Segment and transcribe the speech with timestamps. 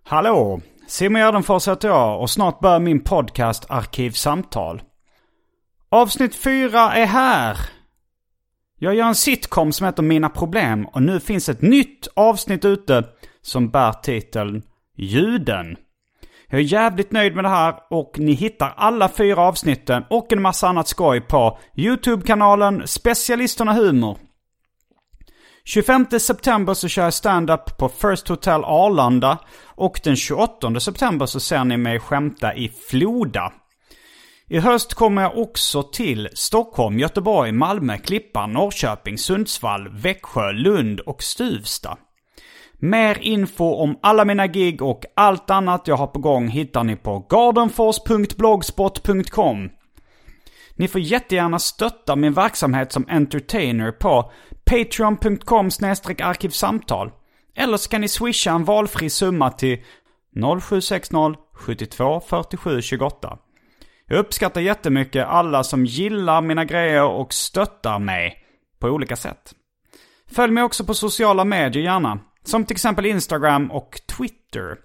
[0.03, 0.61] Hallå!
[0.87, 4.81] Simon Gärdenfors heter jag och snart börjar min podcast Arkivsamtal.
[5.89, 7.57] Avsnitt 4 är här!
[8.79, 13.03] Jag gör en sitcom som heter Mina Problem och nu finns ett nytt avsnitt ute
[13.41, 14.63] som bär titeln
[14.97, 15.75] Ljuden.
[16.49, 20.41] Jag är jävligt nöjd med det här och ni hittar alla fyra avsnitten och en
[20.41, 24.17] massa annat skoj på YouTube-kanalen Specialisterna Humor.
[25.65, 31.39] 25 september så kör jag stand-up på First Hotel Arlanda och den 28 september så
[31.39, 33.53] ser ni mig skämta i Floda.
[34.47, 41.23] I höst kommer jag också till Stockholm, Göteborg, Malmö, Klippan, Norrköping, Sundsvall, Växjö, Lund och
[41.23, 41.97] Stuvsta.
[42.79, 46.95] Mer info om alla mina gig och allt annat jag har på gång hittar ni
[46.95, 49.69] på gardenfors.blogspot.com.
[50.75, 54.31] Ni får jättegärna stötta min verksamhet som entertainer på
[54.65, 55.69] patreon.com
[56.23, 57.11] arkivsamtal.
[57.55, 59.83] Eller så kan ni swisha en valfri summa till
[60.61, 63.37] 0760 72 47 28.
[64.07, 68.37] Jag uppskattar jättemycket alla som gillar mina grejer och stöttar mig
[68.79, 69.53] på olika sätt.
[70.27, 72.19] Följ mig också på sociala medier gärna.
[72.43, 74.77] Som till exempel Instagram och Twitter.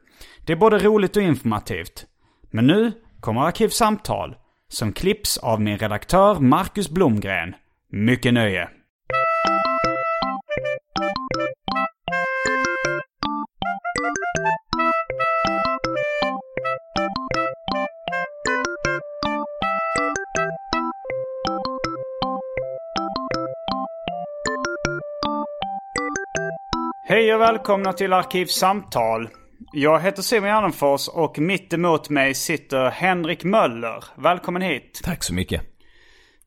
[0.47, 2.07] Det är både roligt och informativt.
[2.51, 4.37] Men nu kommer Arkivsamtal.
[4.69, 7.55] Som klipps av min redaktör Marcus Blomgren.
[7.93, 8.69] Mycket nöje.
[27.11, 29.29] Hej och välkomna till Arkivsamtal.
[29.73, 34.05] Jag heter Simon Gärdenfors och mitt emot mig sitter Henrik Möller.
[34.17, 35.01] Välkommen hit.
[35.05, 35.63] Tack så mycket.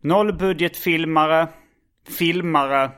[0.03, 1.47] Nollbudgetfilmare,
[2.17, 2.91] filmare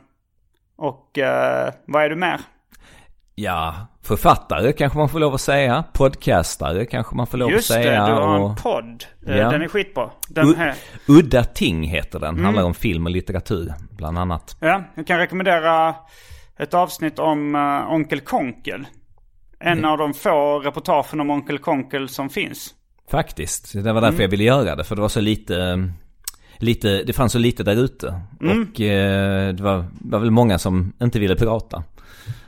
[0.77, 2.39] och eh, vad är du mer?
[3.35, 5.83] Ja, författare kanske man får lov att säga.
[5.93, 8.01] Podcastare kanske man får lov Just att säga.
[8.05, 8.49] det, du har och...
[8.49, 9.05] en podd.
[9.27, 9.49] Eh, Ja.
[9.51, 10.09] Den är skitbra.
[10.29, 10.75] Den U- här.
[11.07, 12.29] Udda ting heter den.
[12.29, 12.45] Mm.
[12.45, 14.57] Handlar om film och litteratur bland annat.
[14.59, 15.95] Ja, jag kan rekommendera
[16.59, 18.87] ett avsnitt om uh, Onkel Konkel.
[19.59, 19.91] En Mm.
[19.91, 22.73] av de få reportagen om Onkel Konkel som finns.
[23.11, 23.73] Faktiskt.
[23.73, 24.21] Det var därför Mm.
[24.21, 24.83] jag ville göra det.
[24.83, 25.89] För det var så lite,
[26.57, 28.21] lite det fanns så lite där ute.
[28.41, 28.61] Mm.
[28.73, 31.83] Och eh, det var, var väl många som inte ville prata.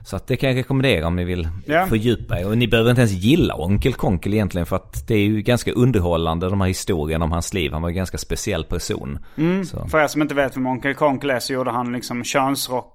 [0.05, 1.85] Så att det kan jag rekommendera om ni vill Ja.
[1.87, 2.47] fördjupa er.
[2.47, 4.65] Och ni behöver inte ens gilla Onkel Konkel egentligen.
[4.65, 7.71] För att det är ju ganska underhållande de här historierna om hans liv.
[7.73, 9.19] Han var en ganska speciell person.
[9.37, 9.65] Mm.
[9.65, 12.93] För er som inte vet vem Onkel Konkel är så gjorde han liksom könsrock.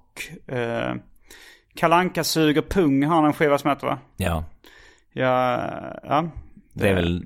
[0.51, 0.95] Uh,
[1.75, 3.97] Kalanka suger pung har han en skiva som heter va?
[4.17, 4.43] Ja.
[5.13, 5.69] Ja,
[6.03, 6.29] ja.
[6.73, 7.23] Det är väl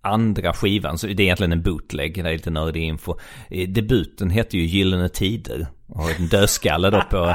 [0.00, 3.14] andra skivan, så det är egentligen en bootleg, det är lite nördig info.
[3.50, 7.34] Eh, Debuten heter ju Gyllene Tider och har en dödskalle då på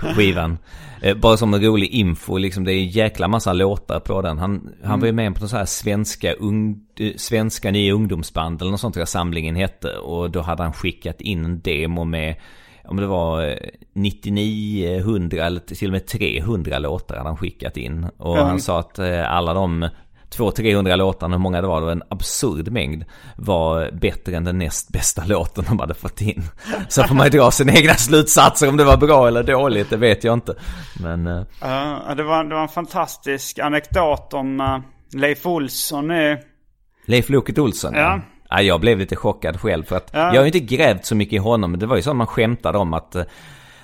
[0.16, 0.58] skivan.
[1.02, 4.38] Eh, Bara som en rolig info, liksom det är en jäkla massa låtar på den.
[4.38, 8.60] Han, han var ju med på någon sån här svenska, ung, eh, svenska nya ungdomsband
[8.60, 9.96] eller något sånt jag samlingen hette.
[9.96, 12.36] Och då hade han skickat in en demo med
[12.84, 13.56] om det var eh,
[13.94, 18.04] 99, 100 eller till och med 300 låtar hade han skickat in.
[18.18, 18.44] Och Ja.
[18.44, 19.88] han sa att eh, alla de
[20.36, 23.04] 200-300 låtarna, hur många det var, det var en absurd mängd,
[23.36, 26.42] var bättre än den näst bästa låten de hade fått in.
[26.88, 29.96] Så får man ju dra sina egna slutsatser om det var bra eller dåligt, det
[29.96, 30.54] vet jag inte.
[31.02, 34.78] Men eh, Ja, det, var, det var en fantastisk anekdot om uh,
[35.20, 36.10] Leif Olsson.
[36.10, 36.40] Är,
[37.06, 38.20] Leif Loket Olsson, Ja.
[38.56, 38.62] Ja.
[38.62, 40.18] Jag blev lite chockad själv för att Ja.
[40.18, 41.70] jag har ju inte grävt så mycket i honom.
[41.70, 43.22] Men det var ju så att man skämtade om att eh,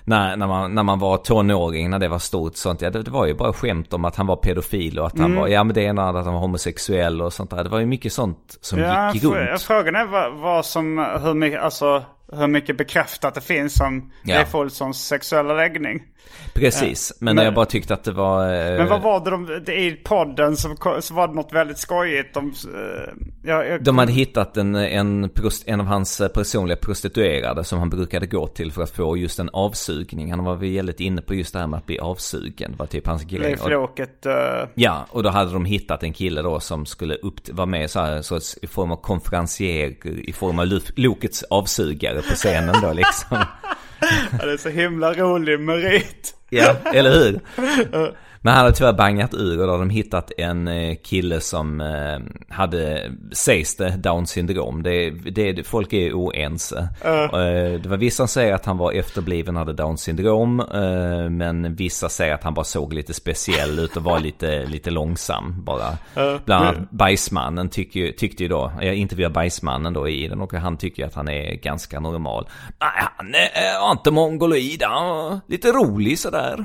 [0.05, 2.81] när, när, man, när man var tonåring, när det var stort sånt.
[2.83, 5.35] Ja, det, det var ju bara skämt om att han var pedofil och att han
[5.37, 7.65] var, ja men det ena att han var homosexuell och sånt där.
[7.65, 9.63] Det var ju mycket sånt som Ja, gick runt.
[9.63, 14.35] frågan är vad, vad som, hur mycket, alltså hur mycket bekräftat det finns om Ja.
[14.35, 16.03] Leif Olssons sexuella läggning.
[16.55, 18.43] Precis, men, Men- jag bara tyckte att det var...
[18.55, 21.79] eh, Men vad var det de, det, i podden ko- så var det något väldigt
[21.79, 22.35] skojigt.
[22.35, 25.31] De, eh, jag, jag, De hade hittat en, en,
[25.67, 29.39] en av hans eh, personliga prostituerade som han brukade gå till för att få just
[29.39, 30.31] en avsugning.
[30.31, 32.71] Han var väl väldigt inne på just det här med att bli avsugen.
[32.73, 33.41] Det var typ hans grej.
[33.41, 33.61] Leif
[34.27, 37.91] eh, Ja, och då hade de hittat en kille då som skulle upp, vara med
[37.91, 40.67] så här, så i form av konferencier, i form av
[40.97, 43.39] Lokets avsugare på scenen då liksom.
[44.39, 46.35] ja, det är så himla rolig merit.
[46.51, 47.41] Ja, eller hur?
[48.41, 51.81] Men han hade tyvärr bangat ur och då hade de hittat en eh, kille som
[51.81, 52.19] eh,
[52.57, 54.83] hade, sägs det, down syndrom.
[54.83, 56.89] Det, det, folk är oense.
[57.05, 60.57] Eh, Det var vissa som säger att han var efterbliven hade down syndrom.
[61.31, 65.65] Men vissa säger att han bara såg lite speciell ut och var lite, lite långsam
[65.65, 65.99] bara.
[66.45, 70.53] Bland annat Bajsmannen tyckte ju, tyckte ju då, jag intervjuade Bajsmannen då i den och
[70.53, 72.49] han tycker att han är ganska normal.
[72.81, 76.65] Nej, han är, inte mongoloid, han var lite rolig sådär.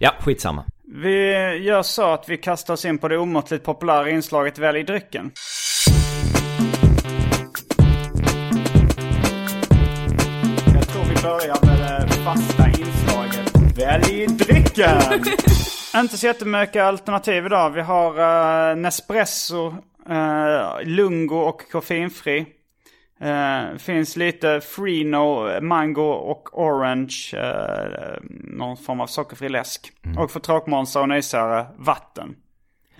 [0.00, 0.64] Ja, skitsamma.
[0.90, 5.30] Vi gör så att vi kastar oss in på det omåttligt populära inslaget Välj drycken.
[10.74, 15.00] Jag tror vi börjar med det fasta inslaget Välj drycken!
[15.96, 17.70] Inte så jättemycket alternativ idag.
[17.70, 18.10] Vi har
[18.70, 19.66] uh, Nespresso,
[20.10, 22.46] uh, Lungo och koffeinfri.
[23.24, 27.14] Uh, finns lite Frino, Mango och Orange.
[27.34, 29.92] Uh, någon form av sockerfri läsk.
[30.18, 32.34] Och för tråkmånsar och nysare, vatten.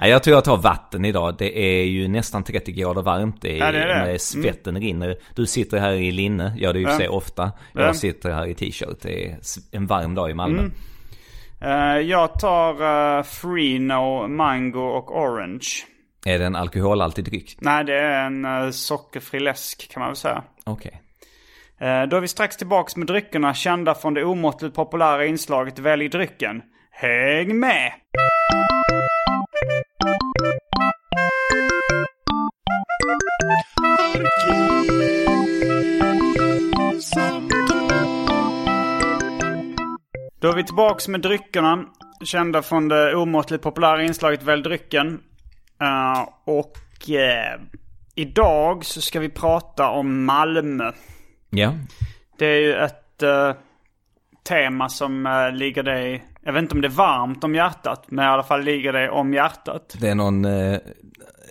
[0.00, 1.34] Ja, jag tror jag tar vatten idag.
[1.38, 3.42] Det är ju nästan 30 grader varmt.
[3.42, 4.10] Det är, Ja, det är det.
[4.10, 5.16] Med svetten rinner.
[5.34, 6.54] Du sitter här i linne.
[6.58, 7.52] Gör det ju för sig ofta.
[7.72, 7.94] Jag Ja.
[7.94, 8.98] sitter här i t-shirt.
[9.02, 9.38] Det är
[9.72, 10.62] en varm dag i Malmö.
[11.60, 12.82] Eh, jag tar
[13.18, 15.68] uh, Frino, Mango och Orange.
[16.26, 17.56] Är det en alkoholhaltig dryck?
[17.60, 20.44] Nej, det är en uh, sockerfri läsk kan man väl säga.
[20.64, 21.02] Okej.
[21.80, 26.08] Eh, då är vi strax tillbaks med dryckerna kända från det omåttligt populära inslaget Välj
[26.08, 26.62] drycken.
[26.90, 27.92] Häng med!
[40.40, 41.84] Då är vi tillbaks med dryckerna.
[42.24, 45.20] Kända från det omåttligt populära inslaget Välj drycken.
[45.80, 47.60] Eh, och eh,
[48.14, 50.92] idag så ska vi prata om Malmö.
[51.50, 51.74] Ja.
[52.38, 53.52] Det är ju ett eh,
[54.48, 58.24] tema som uh, ligger dig, jag vet inte om det är varmt om hjärtat, men
[58.24, 59.96] i alla fall ligger det om hjärtat.
[60.00, 60.46] Det är någon,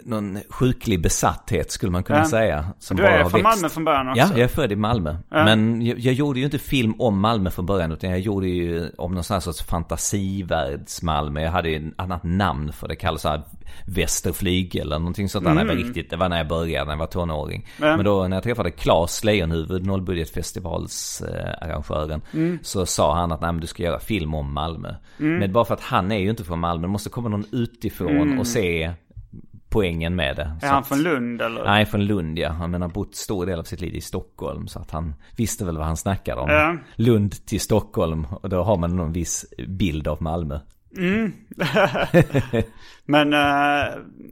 [0.07, 2.25] någon sjuklig besatthet skulle man kunna Ja.
[2.25, 2.65] säga.
[2.79, 3.43] Som Du bara är från växt.
[3.43, 4.21] Malmö från början också.
[4.21, 5.15] Ja, jag är född i Malmö.
[5.29, 7.91] Men jag, jag gjorde ju inte film om Malmö från början.
[7.91, 11.41] Utan jag gjorde ju om någon sån här sorts fantasivärlds Malmö.
[11.41, 12.95] Jag hade ju ett annat namn för det.
[12.95, 13.41] Kallades så här
[13.85, 15.53] Västerflyg eller någonting sånt där.
[15.53, 17.67] När jag var riktigt, det var när jag började, när jag var tonåring.
[17.77, 22.21] Men då när jag träffade Claes Lejonhuvud, Nollbudgetfestivals eh, arrangören.
[22.61, 24.95] Så sa han att nej men du ska göra film om Malmö.
[25.17, 26.81] Men bara för att han är ju inte från Malmö.
[26.87, 28.91] Det måste komma någon utifrån och se
[29.77, 30.41] poängen med det.
[30.41, 31.63] Är Så han att- från Lund eller?
[31.63, 32.49] Nej, från Lund ja.
[32.49, 34.67] Han har bott stor del av sitt liv i Stockholm.
[34.67, 36.49] Så att han visste väl vad han snackade om.
[36.49, 36.77] Ja.
[36.95, 38.25] Lund till Stockholm.
[38.41, 40.59] Och då har man någon viss bild av Malmö.
[43.05, 43.85] Men, eh,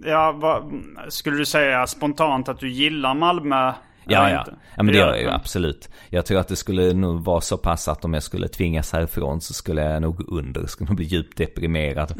[0.05, 0.73] ja, vad,
[1.09, 3.73] skulle du säga spontant att du gillar Malmö?
[4.07, 4.39] Ja, ja.
[4.39, 4.53] inte?
[4.75, 5.89] ja men det gör jag ju absolut.
[6.09, 9.41] Jag tror att det skulle nog vara så pass att om jag skulle tvingas härifrån
[9.41, 10.65] så skulle jag nog under.
[10.65, 12.13] Skulle nog bli djupt deprimerad.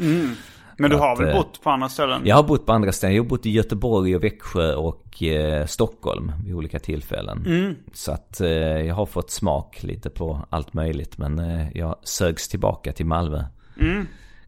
[0.76, 2.22] Men du har att, väl eh, bott på andra ställen?
[2.24, 3.16] Jag har bott på andra ställen.
[3.16, 7.76] Jag har bott i Göteborg och Växjö och eh, Stockholm vid olika tillfällen.
[7.92, 11.18] Så att eh, jag har fått smak lite på allt möjligt.
[11.18, 13.44] Men eh, jag sögs tillbaka till Malmö.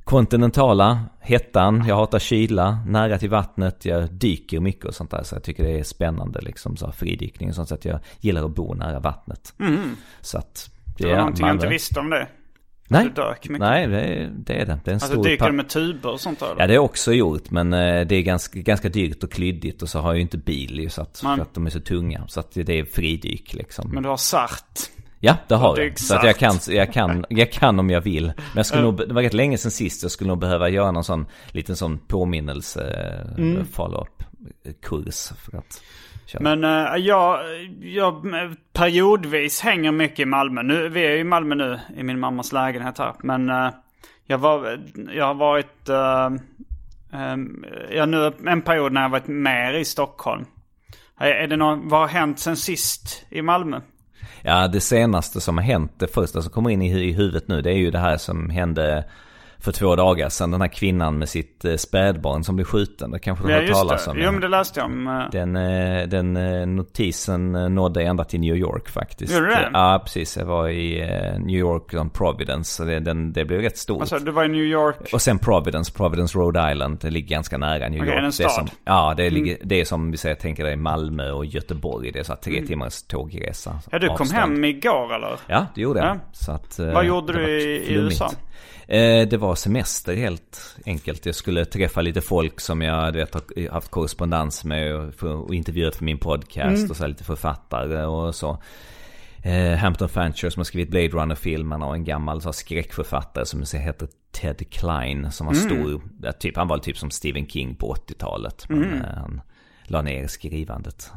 [0.05, 5.23] Kontinentala, hettan, jag hatar kyla, nära till vattnet, jag dyker mycket och sånt där.
[5.23, 7.69] Så jag tycker det är spännande liksom, så fridykning och sånt.
[7.69, 9.55] Så att jag gillar att bo nära vattnet.
[10.21, 12.29] Så att det var någonting jag inte visste om det.
[12.91, 13.59] Nej, du dök mycket.
[13.61, 14.79] nej det, är- det är det.
[14.85, 16.47] Det är en Alltså stor dyker du med tuber och sånt där?
[16.47, 16.61] eller?
[16.61, 19.89] Ja det jag också gjort men eh, det är ganska, ganska dyrt och klyddigt och
[19.89, 22.25] så har jag ju inte bil så att, för att de är så tunga.
[22.29, 23.91] Så att det är fridyk liksom.
[23.95, 24.79] Men du har sart.
[25.21, 25.99] ja det har jag.
[25.99, 28.27] Så att jag kan, jag, kan, jag kan om jag vill.
[28.27, 30.03] Men jag skulle nog, det var rätt länge sedan sist.
[30.03, 32.83] Jag skulle nog behöva göra någon sån liten sån påminnelse
[33.39, 33.67] Mm.
[33.73, 34.23] follow-up
[34.83, 35.83] kurs för att
[36.27, 36.43] köra.
[36.43, 37.41] Men uh, jag,
[37.81, 40.63] jag eh, periodvis hänger mycket i Malmö.
[40.63, 43.15] Nu, vi är ju i Malmö nu i min mammas lägenhet här.
[43.23, 43.71] Men eh,
[44.27, 44.81] jag, var,
[45.15, 46.39] jag har varit, uh,
[47.21, 50.45] um, ja, nu en period när jag varit mer i Stockholm.
[51.19, 53.81] Är är det någon, vad har hänt sen sist i Malmö?
[54.43, 57.63] Ja, det senaste som har hänt, det första som kommer in i, i huvudet nu,
[57.63, 59.05] det är ju det här som hände
[59.61, 60.51] för två dagar sedan.
[60.51, 63.11] Den här kvinnan med sitt eh, spädbarn som blev skjuten.
[63.11, 64.17] Det kanske du har hört talas om.
[64.19, 65.07] Jo men det läste jag om.
[65.07, 65.23] eh.
[65.33, 69.35] Den, eh, den notisen nådde ända till New York faktiskt.
[69.35, 69.71] Gjorde det?
[69.73, 70.37] Ja, precis.
[70.37, 71.01] Jag var i
[71.39, 72.85] New York on Providence.
[72.85, 74.01] Det, den, det blev rätt stort.
[74.01, 74.97] Alltså du var i New York.
[75.13, 76.99] Och sen Providence, Providence Rhode Island.
[77.01, 78.17] Det ligger ganska nära New Okej, York.
[78.17, 78.51] en Det är stad?
[78.51, 82.11] som, ja, det, ligger, det är som vi säger, tänker dig Malmö och Göteborg.
[82.13, 83.71] Det är så här tre timmars tågresa.
[83.71, 83.83] Mm.
[83.93, 84.33] Ja du kom avstånd.
[84.41, 85.39] hem igår eller?
[85.47, 86.09] Ja, det gjorde jag.
[86.09, 86.17] Ja.
[86.33, 87.95] Så att, Vad gjorde du i- i.
[87.95, 88.31] USA?
[88.89, 91.27] Eh, det var semester helt enkelt.
[91.27, 95.55] Jag skulle träffa lite folk som jag vet, har haft korrespondens med och, för, och
[95.55, 96.91] intervjuat för min podcast Mm.
[96.91, 98.63] och så här, lite författare och så.
[99.43, 103.63] Eh, Hampton Fancher som har skrivit Blade Runner-filmerna och en gammal så här, skräckförfattare som
[103.81, 105.65] heter Ted Klein som var Mm.
[105.69, 106.03] stor.
[106.33, 108.65] Typ, han var typ som Stephen King på 80-talet.
[108.69, 109.01] Men Mm.
[109.01, 109.41] eh, han
[109.85, 111.13] la ner skrivandet.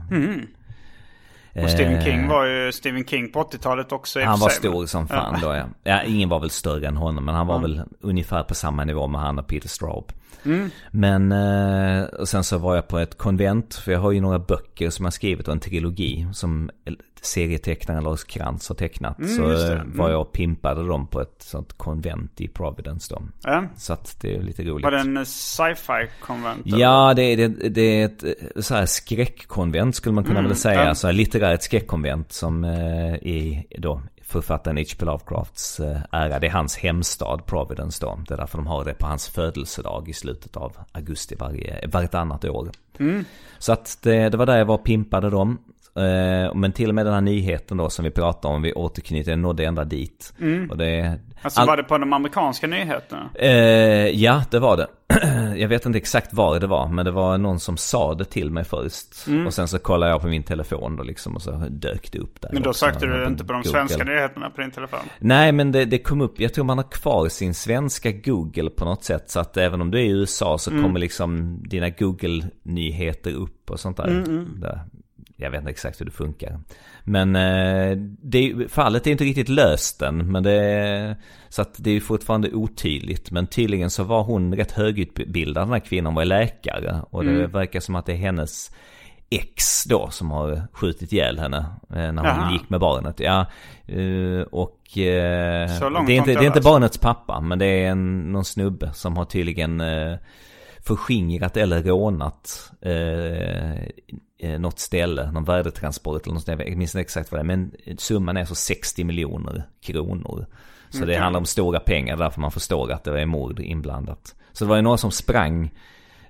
[1.63, 5.07] Och Stephen Eh, King var ju Stephen King på 80-talet också Han var stor som
[5.07, 5.63] fan då ja.
[5.83, 6.03] ja.
[6.03, 7.61] Ingen var väl större än honom men han var Ja.
[7.61, 10.11] väl ungefär på samma nivå med han och Peter Straub.
[10.45, 10.69] Mm.
[10.91, 14.39] Men eh, och sen så var jag på ett konvent för jag har ju några
[14.39, 16.69] böcker som jag skrivit och en trilogi som
[17.21, 19.19] serietecknaren Lars Krantz har tecknat.
[19.19, 23.21] Mm, så eh, var jag och pimpade dem på ett sånt konvent i Providence då.
[23.43, 23.63] Ja.
[23.77, 24.83] Så att det är lite roligt.
[24.83, 26.65] Var det en eh, sci-fi konvent?
[26.65, 26.77] eller?
[26.77, 28.23] Ja, det är, det, det är ett
[28.65, 30.85] så här skräckkonvent skulle man kunna Mm, väl säga.
[30.85, 30.95] ja.
[30.95, 35.05] Så här litterärt skräckkonvent som eh, är då författaren H.P.
[35.05, 36.39] Lovecrafts eh, ära.
[36.39, 38.19] Det är hans hemstad Providence då.
[38.27, 42.45] Det är därför de har det på hans födelsedag i slutet av augusti varje, vartannat
[42.45, 42.71] år.
[42.99, 43.25] Mm.
[43.59, 45.57] Så att det, det var där jag var pimpade dem.
[45.95, 49.35] Eh, men till och med den här nyheten då som vi pratade om, vi återknyter,
[49.35, 50.33] nådde ända dit.
[50.69, 53.29] Och det, Alltså all- var det på de amerikanska nyheterna?
[53.35, 53.49] Eh,
[54.07, 54.87] ja, det var det.
[55.57, 58.51] jag vet inte exakt var det var, men det var någon som sa det till
[58.51, 59.27] mig först.
[59.27, 59.47] Mm.
[59.47, 62.41] Och sen så kollade jag på min telefon då liksom och så dök det upp
[62.41, 62.49] där.
[62.53, 62.85] Men då också.
[62.85, 63.71] sökte du inte på de Google.
[63.71, 64.99] svenska nyheterna på din telefon?
[65.19, 66.39] Nej, men det, det kom upp.
[66.39, 69.29] Jag tror man har kvar sin svenska Google på något sätt.
[69.29, 70.83] Så att även om du är i USA så Mm.
[70.83, 74.07] kommer liksom dina Google-nyheter upp och sånt där.
[74.07, 74.79] Mm, där.
[75.41, 76.59] Jag vet inte exakt hur det funkar.
[77.03, 80.31] Men eh, det, fallet är inte riktigt löst än.
[80.31, 81.15] Men det,
[81.49, 83.31] så att det är fortfarande otydligt.
[83.31, 87.01] Men tydligen så var hon rätt högutbildad, den här kvinnan var läkare.
[87.09, 87.51] Och det Mm.
[87.51, 88.71] verkar som att det är hennes
[89.29, 91.57] ex då som har skjutit ihjäl henne
[91.89, 92.51] eh, när hon Jaha.
[92.53, 93.19] gick med barnet.
[93.19, 93.45] Ja,
[93.87, 98.45] eh, och det är inte, det är inte barnets pappa men det är en, någon
[98.45, 99.81] snubbe som har tydligen
[100.85, 103.81] förskingrat eller rånat eh,
[104.41, 106.47] eh, något ställe, någon värdetransport eller något.
[106.47, 110.45] Jag minns inte exakt vad det är men summan är så 60 miljoner kronor.
[110.89, 111.17] Så det Okej.
[111.17, 114.35] handlar om stora pengar därför man förstår att det är mord inblandat.
[114.51, 115.71] Så det var ju några som sprang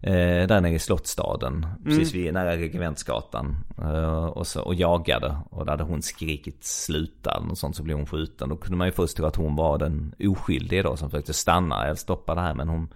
[0.02, 3.58] eh, där nere i Slottsstaden, precis vid nära Regementsgatan.
[3.78, 5.38] Eh, och, så, och jagade.
[5.50, 8.50] Och där hade hon skrikit sluta och sånt så blev hon skjuten.
[8.50, 11.86] Då kunde man ju först tro att hon var den oskyldiga då som försökte stanna
[11.86, 12.54] eller stoppa det här.
[12.54, 12.94] Men hon,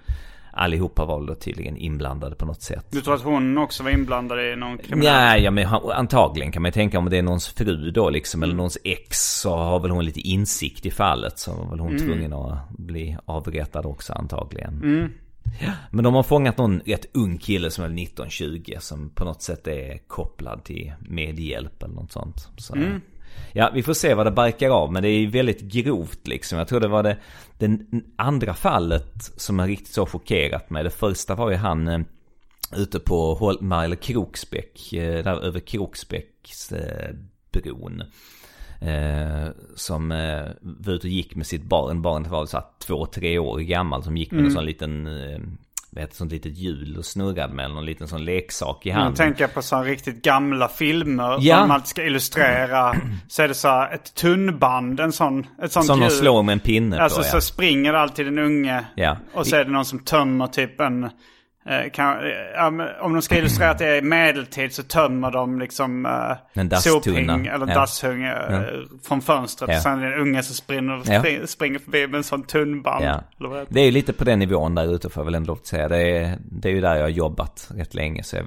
[0.56, 2.86] allihopa var då tydligen inblandade på något sätt.
[2.90, 5.14] Du tror att hon också var inblandad i någon kriminell?
[5.14, 8.44] Nej, ja, men antagligen kan man ju tänka om det är någons fru då liksom,
[8.44, 11.40] eller någons ex, så har väl hon lite insikt i fallet.
[11.40, 15.12] Så var väl hon tvungen att bli avrättad också antagligen.
[15.60, 19.42] Ja, men de har fångat någon rätt ung kille som är 19-20 som på något
[19.42, 22.50] sätt är kopplad till medhjälp eller något sånt.
[22.58, 22.76] Så,
[23.54, 26.58] Ja, vi får se vad det barkar av, men det är väldigt grovt liksom.
[26.58, 27.18] Jag tror det var det,
[27.58, 27.80] det
[28.16, 30.84] andra fallet som har riktigt så chockerat mig.
[30.84, 32.00] Det första var ju han eh,
[32.76, 37.16] ute på Holmar eller Kroksbäck, eh, där över Kroksbäcks eh,
[39.76, 42.02] som eh, var ute och gick med sitt barn.
[42.02, 45.08] Barnet var så här två, tre år gammal som gick med en sån liten,
[46.02, 49.14] heter det, sånt litet hjul och snurrade med någon liten sån leksak i Jag handen.
[49.16, 51.38] tänker på sådana riktigt gamla filmer.
[51.40, 51.60] Ja.
[51.60, 52.96] Som man ska illustrera.
[53.28, 56.12] Så är det så här ett tunnband, en sån, ett sånt Som de hjul.
[56.20, 57.42] slår med en pinne Alltså på så ja.
[57.42, 58.86] springer alltid den unge.
[58.96, 59.18] Ja.
[59.34, 61.10] Och så är det någon som tömmer typ en...
[61.70, 62.68] eh, Kan, eh, ja,
[63.02, 67.30] om de ska illustrera att det är medeltid så tömmer de liksom eh, En sophing
[67.46, 67.74] eller Ja.
[67.74, 68.62] dasshung eh,
[69.08, 69.70] från fönstret.
[69.72, 69.78] Ja.
[69.78, 71.20] Och sen är det en unge som springer, Ja.
[71.20, 73.06] spring, springer förbi med en sån tunnband.
[73.06, 73.22] Ja.
[73.70, 75.88] Det är ju lite på den nivån där ute får jag väl ändå säga.
[75.88, 78.24] Det är, det är ju där jag har jobbat rätt länge.
[78.24, 78.46] Så jag,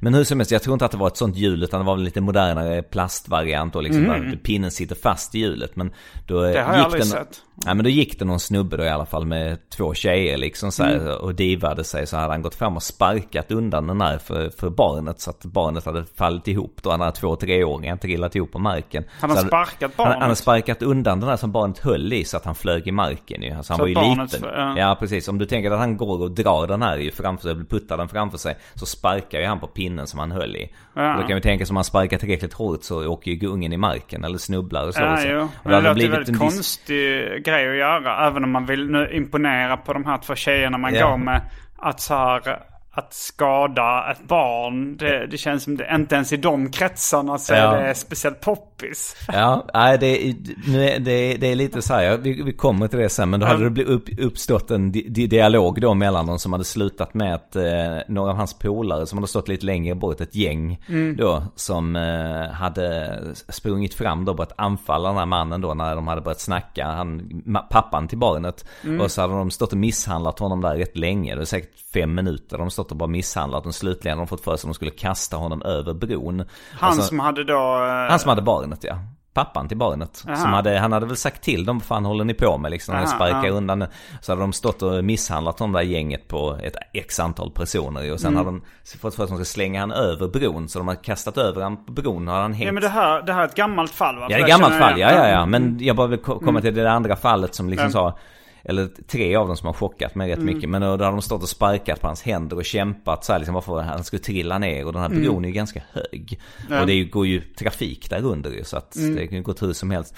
[0.00, 1.86] men hur som helst, jag tror inte att det var ett sånt hjul utan det
[1.86, 5.76] var väl lite modernare plastvariant och liksom där pinnen sitter fast i hjulet.
[5.76, 5.92] Men
[6.26, 6.52] då Mm.
[6.52, 7.40] Det har jag aldrig den, sett.
[7.66, 10.72] Ja men då gick det någon snubbe då i alla fall med två tjejer liksom
[10.72, 11.16] så här, Mm.
[11.16, 14.70] och divade sig så hade han gått fram och sparkat undan den där för, för
[14.70, 16.90] barnet så att barnet hade fallit ihop då.
[16.90, 19.04] Han hade två treåringar trillat ihop på marken.
[19.20, 20.12] Han har Så hade- sparkat Han, barnet?
[20.14, 22.92] han hade sparkat undan den där som barnet höll i så att han flög i
[22.92, 23.50] marken ju.
[23.52, 24.48] Alltså han Så var ju barnet- liten.
[24.54, 24.74] ja.
[24.78, 27.64] Ja precis, om du tänker att han går och drar den här ju framför sig,
[27.64, 28.56] puttar den framför sig.
[28.74, 30.70] Så sparkar ju han på pinnen som han höll i.
[30.94, 31.14] Ja.
[31.14, 33.76] Och då kan vi tänka som han sparkar tillräckligt hårt så åker ju ungen i
[33.76, 35.00] marken eller snubblar och så.
[35.00, 35.28] Ja, så.
[35.28, 35.40] jo.
[35.42, 38.26] Och Men det hade låter väldigt en konstig grej att göra.
[38.26, 41.10] Även om man vill nu imponera på de här två tjejerna man Ja.
[41.10, 41.40] går med.
[41.78, 42.58] Att så här,
[42.92, 44.96] att skada ett barn.
[44.96, 47.76] Det, det känns som det, inte ens i de kretsarna så Ja.
[47.76, 49.16] är det speciellt poppis.
[49.32, 53.08] Ja, nej, det, är- det, det är lite så här, vi, vi kommer till det
[53.08, 56.38] sen, men då hade det blivit upp, uppstått en di, di, dialog då mellan dem
[56.38, 57.62] som hade slutat med att eh,
[58.08, 60.80] några av hans polare som hade stått lite längre bort, ett gäng
[61.18, 63.18] då, som eh, hade
[63.48, 66.86] sprungit fram då på att anfalla den här mannen då när de hade börjat snacka,
[66.86, 68.64] han, pappan till barnet.
[69.00, 72.14] Och så hade de stått och misshandlat honom där rätt länge, det är säkert fem
[72.14, 74.74] minuter de stått och bara misshandlat och slutligen har de fått för sig att de
[74.74, 76.38] skulle kasta honom över bron.
[76.72, 77.54] Han Alltså- som hade då...
[77.84, 78.98] eh, han som hade barnet ja.
[79.34, 80.16] Pappan till barnet.
[80.16, 82.94] Som hade, han hade väl sagt till dem, vad fan håller ni på med liksom?
[82.94, 83.50] Aha, sparkar ja.
[83.52, 83.84] undan.
[84.20, 88.12] Så hade de stått och misshandlat de där gänget på ett x antal personer.
[88.12, 88.46] Och sen Mm.
[88.46, 88.62] hade de
[88.98, 90.68] fått för sig att de ska slänga han över bron.
[90.68, 92.66] Så de har kastat över han på bron och han hängt.
[92.66, 94.22] Ja men det här, det här är ett gammalt fall va?
[94.22, 95.46] Ja, det är jag gammalt fall, ja, ja, ja.
[95.46, 97.92] Men jag bara vill ko- komma till det andra fallet som liksom Mm.
[97.92, 98.18] sa
[98.64, 100.70] eller tre av dem som har chockat mig rätt mycket.
[100.70, 103.54] Men då hade de stått och sparkat på hans händer och kämpat så här liksom
[103.54, 104.86] varför han skulle trilla ner.
[104.86, 106.40] Och den här bron är ju ganska hög.
[106.80, 109.90] Och det går ju trafik där under ju så att det kan gå hur som
[109.90, 110.14] helst.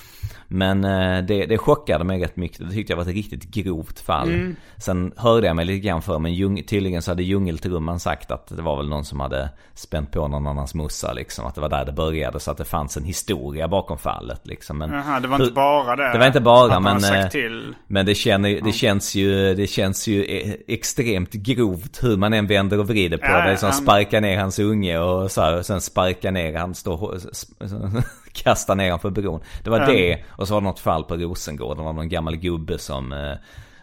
[0.53, 2.59] Men eh, det, det chockade mig rätt mycket.
[2.59, 4.29] Det tyckte jag var ett riktigt grovt fall.
[4.77, 8.47] Sen hörde jag mig lite grann för men djung, tydligen så hade djungeltrumman sagt att
[8.47, 11.47] det var väl någon som hade spänt på någon annans morsa liksom.
[11.47, 12.41] Att det var där det började.
[12.41, 14.79] Så att det fanns en historia bakom fallet liksom.
[14.79, 16.13] Men Jaha, det var inte bara det.
[16.13, 17.29] Det var inte bara, han men, eh,
[17.87, 22.47] men det, känner, det, känns ju, det känns ju e- extremt grovt hur man än
[22.47, 23.57] vänder och vrider på Ja, det.
[23.57, 23.73] Som ja.
[23.73, 27.19] sparkar ner hans unge och så här, och sen sparkar ner han, står,
[28.33, 29.41] kastar ner han för bron.
[29.63, 31.77] Det var det och så var det något fall på Rosengård.
[31.77, 33.35] Det var någon gammal gubbe som eh,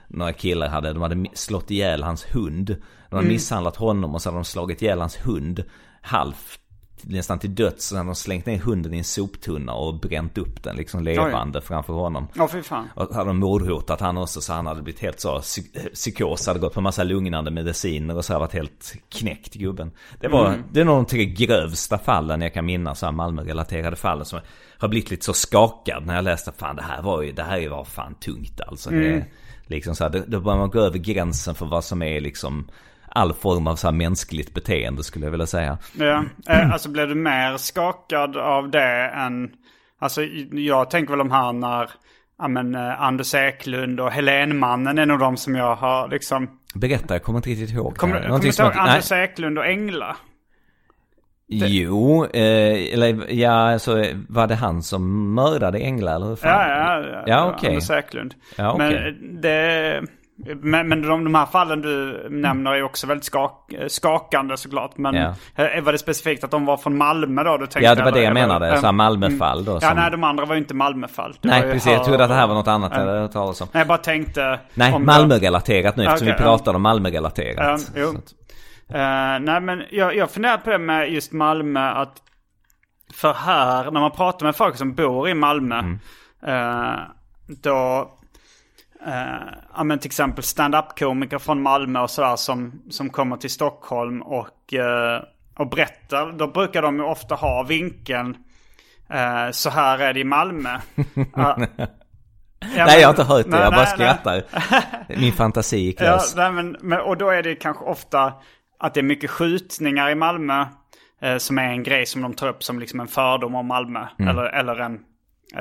[0.08, 2.76] några killar hade, de hade slått ihjäl hans hund.
[3.10, 5.64] De hade misshandlat honom och så hade de slagit ihjäl hans hund
[6.02, 6.60] halvt
[7.04, 7.86] nästan till döds.
[7.86, 11.62] Så hade de slängt ner hunden i en soptunna och bränt upp den liksom levande
[11.62, 12.28] framför honom.
[12.36, 12.88] Ja fy fan.
[12.96, 16.60] Och hade de mordhotat han också så han hade blivit helt så psy- psykos, hade
[16.60, 19.92] gått på massa lugnande mediciner och så hade varit helt knäckt gubben.
[20.20, 23.96] Det var, det är nog de tre grövsta fallen jag kan minnas, så här Malmö-relaterade
[23.96, 24.40] fallen som
[24.78, 27.70] har blivit lite så skakad när jag läste, fan det här var ju, det här
[27.70, 28.90] var fan tungt alltså.
[28.90, 29.26] Det,
[29.68, 32.68] liksom så här, då börjar man gå över gränsen för vad som är liksom
[33.12, 35.78] all form av så här mänskligt beteende skulle jag vilja säga.
[35.94, 39.52] Ja, eh, alltså blev du mer skakad av det än...
[40.00, 41.90] Alltså jag tänker väl om här när...
[42.38, 46.50] Ja men eh, Anders Eklund och Helenmannen är nog de som jag har liksom...
[46.76, 47.98] Berätta, jag kommer inte riktigt ihåg.
[47.98, 48.40] Kommer det.
[48.42, 48.90] du som ihåg nej.
[48.90, 50.16] Anders Eklund och Engla?
[51.52, 56.50] Jo, eh, eller ja, alltså var det han som mördade Engla eller hur fan?
[56.50, 57.24] Ja, ja, ja.
[57.28, 57.70] Ja, okej.
[57.70, 58.36] Anders Eklund.
[58.58, 59.16] Ja, okej.
[59.20, 60.02] Men det...
[60.62, 64.98] Men, men de, de här fallen du nämner är också väldigt skak, skakande såklart.
[64.98, 65.34] Men Ja.
[65.82, 67.52] var det specifikt att de var från Malmö då?
[67.58, 68.78] Du tänkte, Ja, det var det jag eller- menade.
[68.78, 69.72] Så här Malmöfall då.
[69.72, 69.96] Ja, Som...
[69.98, 71.36] nej de andra var ju inte Malmöfall.
[71.42, 71.92] Det nej, precis.
[71.92, 73.00] Jag trodde att det här var något annat Ja.
[73.00, 73.68] jag hade hört talas om.
[73.72, 74.60] Nej, jag bara tänkte...
[74.74, 77.82] Nej, Malmö-relaterat nu eftersom vi pratar om Malmö-relaterat.
[77.96, 78.10] Ja, jo.
[78.10, 78.34] Att-
[78.94, 82.14] Eh, nej men jag, jag funderar på det med just Malmö att
[83.14, 86.00] för här när man pratar med folk som bor i Malmö Mm.
[86.48, 87.00] eh,
[87.64, 88.10] då
[89.08, 93.50] uh, ja men till exempel stand-up komiker från Malmö och sådär som, som kommer till
[93.50, 95.22] Stockholm och, eh,
[95.58, 96.32] och berättar.
[96.32, 98.38] Då brukar de ju ofta ha vinkeln
[99.10, 100.78] eh, så här är det i Malmö.
[101.36, 101.56] Ja.
[101.58, 103.52] Nej, men- jag har inte hört det.
[103.52, 104.08] nej, jag bara nej, nej.
[104.08, 104.44] skrattar.
[105.20, 108.34] Min fantasi gick Ja, nej, men, men, och då är det kanske ofta
[108.80, 110.66] att det är mycket skjutningar i Malmö.
[111.38, 114.08] Som är en grej som de tar upp som liksom en fördom om Malmö.
[114.20, 115.00] Eller, eller en,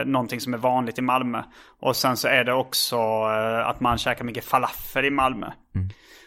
[0.05, 1.43] någonting som är vanligt i Malmö.
[1.81, 5.47] Och sen så är det också eh, att man käkar mycket falafel i Malmö.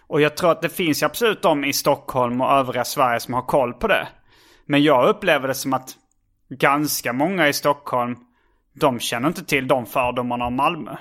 [0.07, 3.33] Och jag tror att det finns ju absolut de i Stockholm och övriga Sverige som
[3.33, 4.07] har koll på det.
[4.65, 5.89] Men jag upplever det som att
[6.49, 8.15] ganska många i Stockholm,
[8.73, 10.95] de känner inte till de fördomarna om Malmö.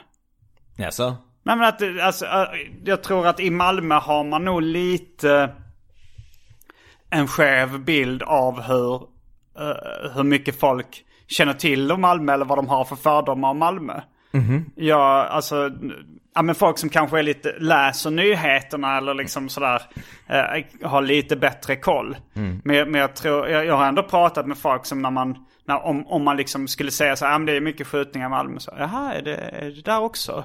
[0.77, 1.17] Jaså?
[1.43, 2.27] Nej men att, det- alltså,
[2.85, 5.55] jag tror att i Malmö har man nog lite
[7.11, 8.95] en skev bild av hur,
[9.59, 13.59] eh, hur mycket folk känner till om Malmö eller vad de har för fördomar om
[13.59, 14.01] Malmö.
[14.75, 15.71] Ja, alltså,
[16.35, 19.83] ja men folk som kanske är lite, läser nyheterna eller liksom sådär,
[20.29, 22.17] eh, har lite bättre koll.
[22.65, 25.37] Men, jag- men jag tror, jag, jag har ändå pratat med folk som när man,
[25.65, 28.27] när, om, om man liksom skulle säga så här, "Ja, men det är mycket skjutningar
[28.27, 28.59] i Malmö.
[28.59, 30.45] Så, Jaha, är det, är det där också?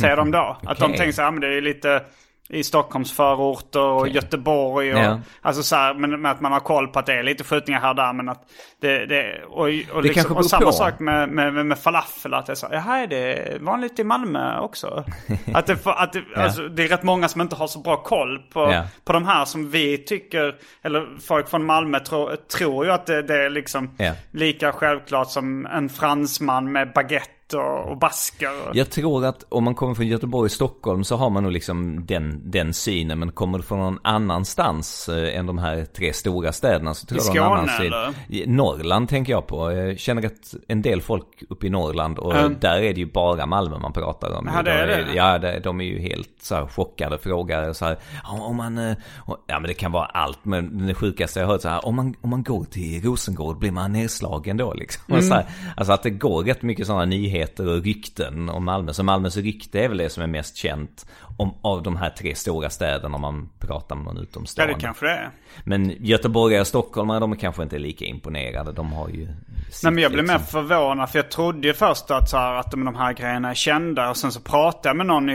[0.00, 0.56] ser de då.
[0.62, 0.96] Att de Okej.
[0.96, 2.02] tänker så här, men det är lite
[2.50, 4.94] i Stockholms förorter och Göteborg.
[4.94, 5.20] Och, Ja.
[5.42, 7.80] Alltså så här, men med att man har koll på att det är lite skjutningar
[7.80, 8.12] här och där.
[8.12, 8.42] Men att
[8.80, 10.72] det, det, och, och, kanske liksom, och samma på.
[10.72, 12.34] sak med, med, med, med falafel.
[12.34, 15.04] Att det är så här, är det vanligt i Malmö också?
[15.54, 18.38] att det, att det, alltså, det är rätt många som inte har så bra koll
[18.52, 18.84] på, Ja.
[19.04, 23.22] på de här som vi tycker, eller folk från Malmö tror, tror ju att det,
[23.22, 23.96] det är liksom
[24.30, 28.50] lika självklart som en fransman med baguette och, och basker.
[28.72, 32.06] Jag tror att om man kommer från Göteborg och Stockholm så har man nog liksom
[32.06, 33.18] den, den synen.
[33.18, 33.98] Men kommer du från någon
[34.40, 37.52] annanstans eh, än de här tre stora städerna så tror I jag du har en
[37.52, 38.34] annan Skåne, syn.
[38.42, 38.46] eller?
[38.46, 39.72] Norrland tänker jag på.
[39.72, 42.56] Jag känner att en del folk uppe i Norrland och Mm.
[42.60, 44.50] där är det ju bara Malmö man pratar om.
[44.54, 45.06] Ja, det är det.
[45.14, 47.98] Ja, de är ju helt så här chockade och frågar så här.
[48.22, 50.38] "Ja, Om man, eh, ja men det kan vara allt.
[50.42, 51.86] Men det sjukaste jag har hört så här.
[51.86, 55.02] Om man, om man går till Rosengård blir man nedslagen då liksom.
[55.14, 55.32] Och Mm.
[55.32, 58.92] Här, alltså att det går rätt mycket sådana nyheter och rykten om Malmö.
[58.92, 61.06] Så Malmös rykte är väl det som är mest känt
[61.38, 64.74] om, av de här tre stora städerna om man pratar med någon Ja utomstående.
[64.74, 65.30] det kanske det är.
[65.64, 68.72] Men Göteborg och stockholmare de är kanske inte lika imponerade.
[68.72, 69.26] De har ju...
[69.70, 70.62] sitt, Nej men jag blev mer liksom.
[70.62, 73.54] förvånad för jag trodde ju först att, så här, att de, de här grejerna är
[73.54, 75.26] kända och sen så pratade jag med någon,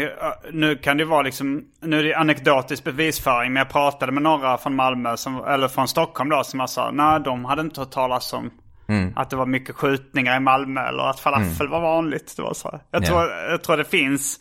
[0.51, 4.57] nu kan det vara liksom, nu är det anekdotisk bevisföring men jag pratade med några
[4.57, 7.91] från Malmö, som, eller från Stockholm då som jag sa, nej de hade inte hört
[7.91, 8.51] talas om
[8.87, 9.13] Mm.
[9.15, 12.33] att det var mycket skjutningar i Malmö eller att falafel var vanligt.
[12.35, 12.79] Det var så.
[12.91, 13.07] Jag, Ja.
[13.07, 14.39] tror, jag tror det finns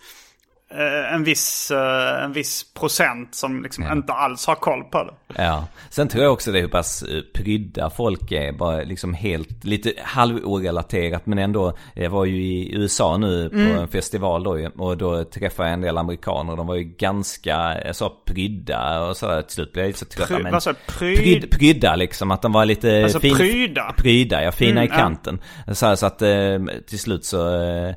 [1.14, 5.42] en, viss, eh, en viss procent som liksom inte alls har koll på det.
[5.42, 8.52] Ja, sen tror jag också det är hur pass eh, prydda folk är.
[8.52, 11.76] Bara liksom helt, lite halvorelaterat men ändå.
[11.94, 13.78] Jag var ju i USA nu på Mm.
[13.78, 16.56] en festival då och då träffade jag en del amerikaner.
[16.56, 19.42] De var ju ganska, sa prydda och sådär.
[19.42, 20.28] Till slut blev jag lite så trött.
[20.30, 20.58] Pry- men- du?
[20.92, 23.94] Pryd- Pryd, prydda liksom, att de var lite Alltså fin, pryda?
[23.96, 24.94] Pryda, ja, fina Mm, i ja.
[24.96, 25.40] kanten.
[25.72, 27.94] Så, här, så att eh, till slut så eh,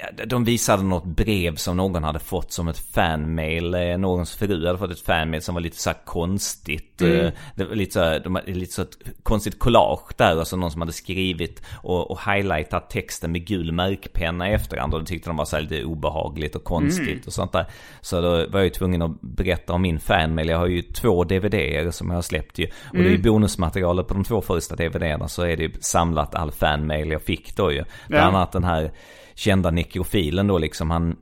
[0.00, 3.74] Ja, de visade något brev som någon hade fått som ett fanmail.
[3.74, 7.02] Eh, Någons fru hade fått ett fanmail som var lite så konstigt.
[7.02, 10.38] Eh, Det var lite så här, de hade lite så ett konstigt collage där.
[10.38, 14.94] Alltså någon som hade skrivit och, och highlightat texten med gul märkpenna i efterhand.
[14.94, 17.66] Och det tyckte de var så här lite obehagligt och konstigt och sånt där.
[18.00, 20.48] Så då var jag ju tvungen att berätta om min fanmail.
[20.48, 22.64] Jag har ju två DVDer som jag har släppt ju.
[22.66, 26.34] Och det är ju bonusmaterialet på de två första DVDerna så är det ju samlat
[26.34, 27.84] all fanmail jag fick då ju.
[28.08, 28.90] Bland annat den här
[29.38, 31.16] kända nekrofilen då liksom han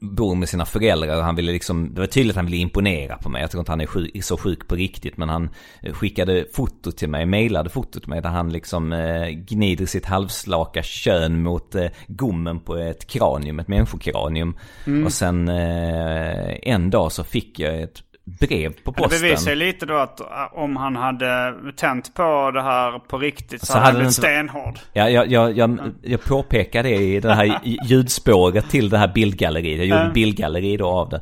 [0.00, 3.16] bor med sina föräldrar och han ville liksom, det var tydligt att han ville imponera
[3.16, 3.40] på mig.
[3.40, 5.50] Jag tror inte han är sjuk, så sjuk på riktigt men han
[5.82, 10.06] eh, skickade foto till mig, mejlade foto till mig där han liksom eh, gnider sitt
[10.06, 14.56] halvslaka kön mot eh, gommen på ett kranium, ett människokranium.
[15.04, 19.20] Och sen eh, en dag så fick jag ett brev på Det posten.
[19.22, 23.60] bevisar ju lite då att äh, om han hade tänt på det här på riktigt
[23.60, 24.78] så, Så hade han blivit det stenhård.
[24.92, 29.78] Ja, jag, jag, jag, jag påpekar det i det här ljudspåret till det här bildgalleriet.
[29.78, 31.20] Jag gjorde ett bildgalleri då av det.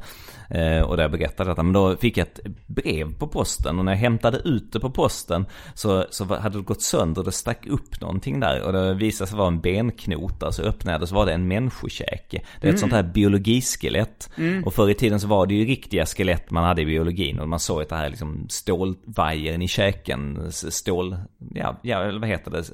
[0.54, 1.62] Eh, och där berättade detta.
[1.62, 3.78] Men då fick jag ett brev på posten.
[3.78, 7.22] Och när jag hämtade ut det på posten så, så hade det gått sönder.
[7.22, 8.62] Det stack upp någonting där.
[8.62, 10.52] Och det visade sig vara en benknota.
[10.52, 12.42] Så öppnade jag det så var det en människokäke.
[12.60, 14.30] Det är ett sånt här biologiskelett.
[14.64, 17.38] Och förr i tiden så var det ju riktiga skelett man hade i biologin.
[17.38, 20.52] Och man såg att det här liksom stålvajern i käken.
[20.52, 21.16] Stål,
[21.54, 22.64] ja, ja eller vad heter det?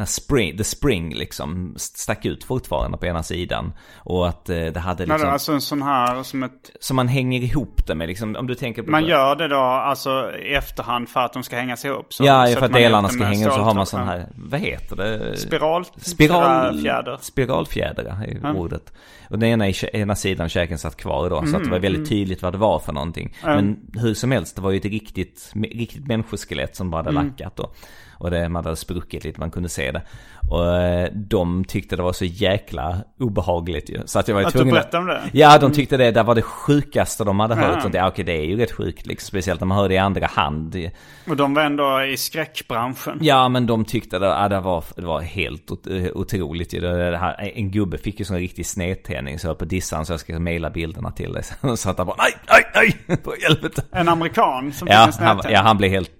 [0.00, 3.72] Här spring, the spring liksom stack ut fortfarande på ena sidan.
[3.96, 6.70] Och att eh, det hade Nej, liksom, är alltså en sån här som ett...
[6.80, 9.60] så man hänger ihop det med liksom, om du tänker på Man gör det då
[9.60, 12.14] alltså i efterhand för att de ska hängas ihop.
[12.14, 14.26] Så Ja, sätter för att ihop delarna ska hänga och så har man sån här,
[14.34, 15.36] vad heter det?
[15.36, 15.84] Spiral?
[15.96, 17.18] Spiral, Fjäder.
[17.20, 18.92] Spiralfjäder är ordet.
[19.30, 21.46] Och den ena, ena sidan käken satt kvar då.
[21.46, 23.36] Så att det var väldigt tydligt vad det var för någonting.
[23.42, 27.56] Men hur som helst, det var ju ett riktigt, riktigt människoskelett som bara hade lackat
[27.56, 27.72] då.
[28.20, 30.02] Och det, man hade spruckit lite, man kunde se det.
[30.50, 34.02] Och eh, de tyckte det var så jäkla obehagligt ju.
[34.04, 35.22] Så att jag var Att du tvungen berättade om det?
[35.32, 37.74] Ja, de tyckte det, det var det sjukaste de hade hört.
[37.74, 37.80] Ja.
[37.80, 39.26] Så ja, okej, det är ju rätt sjukt liksom.
[39.26, 40.90] Speciellt när man hör det i andra hand.
[41.28, 43.18] Och de var ändå i skräckbranschen.
[43.20, 46.74] Ja, men de tyckte det, ja, det, var, det var helt eh, otroligt.
[46.74, 46.80] ju.
[46.80, 50.12] Det, det här, en gubbe fick ju sån riktig snedtändning så jag på dissan så
[50.12, 51.42] jag ska mejla bilderna till dig.
[51.76, 53.82] Så att han bara nej, nej, nej, på helvete.
[53.92, 55.52] En amerikan som fick Ja en snedtändning.
[55.52, 56.19] ja, han blev helt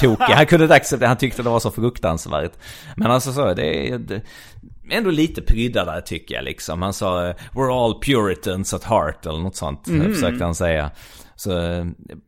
[0.00, 0.34] tokig.
[0.34, 2.52] Han kunde inte acceptera, han tyckte det var så fruktansvärt.
[2.96, 4.22] Men alltså så, det är
[4.90, 6.82] ändå lite prydda där tycker jag liksom.
[6.82, 9.88] Han sa We're all puritans at heart eller något sånt.
[10.14, 10.90] Försökte han säga.
[11.36, 11.50] Så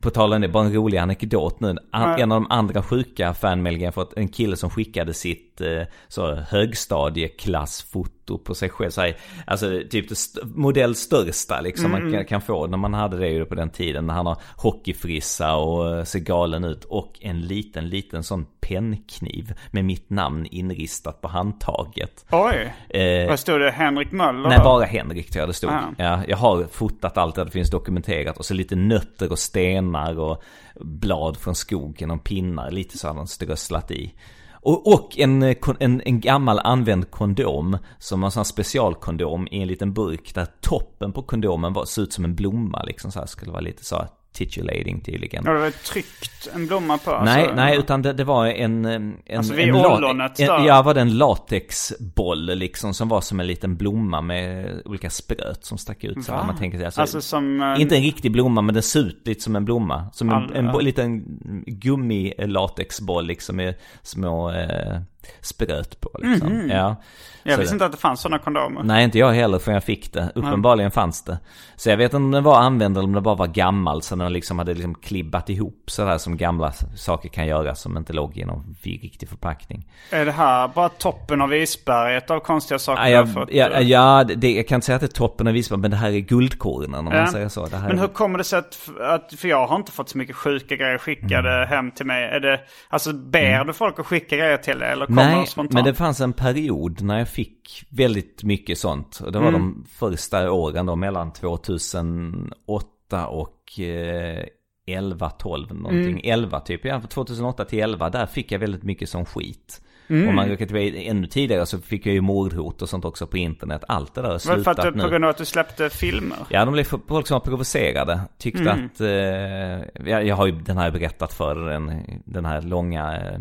[0.00, 1.76] på tal om det, bara en rolig anekdot nu.
[1.92, 5.82] An, en av de andra sjuka fanmailgen för att en kille som skickade sitt eh,
[6.08, 8.90] så högstadieklassfoto foto på sig själv.
[8.90, 12.94] Så här, alltså typ det st- modell största liksom man kan, kan få när man
[12.94, 14.06] hade det ju på den tiden.
[14.06, 16.84] När han har hockeyfrissa och eh, ser galen ut.
[16.84, 22.24] Och en liten, liten sån pennkniv med mitt namn inristat på handtaget.
[22.30, 22.74] Oj.
[23.00, 23.70] Eh, Vad stod det?
[23.70, 24.48] Henrik Möller?
[24.48, 25.70] Nej, bara Henrik tror jag det stod.
[25.70, 25.94] Ah.
[25.98, 28.38] Ja, jag har fotat allt det, det finns dokumenterat.
[28.38, 30.42] Och så lite nötter och stenar och
[30.80, 32.70] blad från skogen och pinnar.
[32.70, 34.14] Lite så har han strösslat i.
[34.62, 39.48] Och, och en, eh, en, en gammal använd kondom, som var en sån här specialkondom
[39.50, 43.12] i en liten burk där toppen på kondomen var, såg ut som en blomma liksom
[43.12, 45.42] så här, skulle vara lite så här titulating tydligen.
[45.46, 47.10] Ja, det var tryckt en blomma på.
[47.24, 47.54] Nej, alltså.
[47.56, 48.84] nej, utan det, det var en...
[48.84, 50.66] en Alltså vid en ollonet en, där.
[50.66, 55.64] Ja, var det en latexboll liksom som var som en liten blomma med olika spröt
[55.64, 56.24] som stack ut.
[56.24, 56.44] Så Va?
[56.46, 57.62] man tänker sig, alltså, Alltså som...
[57.62, 60.06] eh, Inte en riktig blomma, men den ser ut lite som en blomma.
[60.12, 60.80] Som en, All- en bo, ja.
[60.80, 61.24] liten
[61.66, 65.00] gummi-latexboll liksom med små eh,
[65.40, 66.68] spröt på liksom.
[66.70, 66.96] Ja.
[67.44, 68.82] Jag Så visste det- inte att det fanns sådana kondomer.
[68.84, 70.32] Nej, inte jag heller förrän jag fick det.
[70.34, 71.38] Uppenbarligen fanns det.
[71.76, 74.02] Så jag vet inte om den var använd eller om det bara var gammal.
[74.02, 77.74] Så den liksom hade liksom klibbat ihop sådär som gamla saker kan göra.
[77.74, 79.88] Som inte låg i någon riktig förpackning.
[80.10, 83.48] Är det här bara toppen av isberget av konstiga saker Ja, du har jag, fått?
[83.54, 85.96] ja, ja det, jag kan inte säga att det är toppen av isberg, men det
[85.96, 87.18] här är guldkornen om Ja.
[87.20, 87.68] man säger så.
[87.70, 88.12] Men hur är...
[88.12, 91.52] kommer det sig att, att, för jag har inte fått så mycket sjuka grejer skickade
[91.56, 91.68] Mm.
[91.68, 92.24] hem till mig.
[92.24, 95.72] Är det, alltså ber du folk att skicka grejer till dig eller Nej, spontant?
[95.74, 99.20] men det fanns en period när jag fick väldigt mycket sånt.
[99.24, 99.60] Och det var Mm.
[99.60, 104.44] de första åren då, mellan 2008 och eh,
[104.86, 106.10] 11, 12 någonting.
[106.10, 106.20] Mm.
[106.24, 109.82] 11 typ, ja, 2008 till 11, där fick jag väldigt mycket sån skit.
[110.08, 110.28] Mm.
[110.28, 113.38] Om man går tillbaka ännu tidigare så fick jag ju mordhot och sånt också på
[113.38, 113.84] internet.
[113.88, 115.02] Allt det där har slutat att du, nu.
[115.02, 116.36] på grund av att du släppte filmer?
[116.48, 118.20] Ja, de blev folk som var provocerade.
[118.38, 118.86] Tyckte Mm.
[118.86, 123.38] att, eh, jag, jag har ju den här berättat för den, den här långa eh,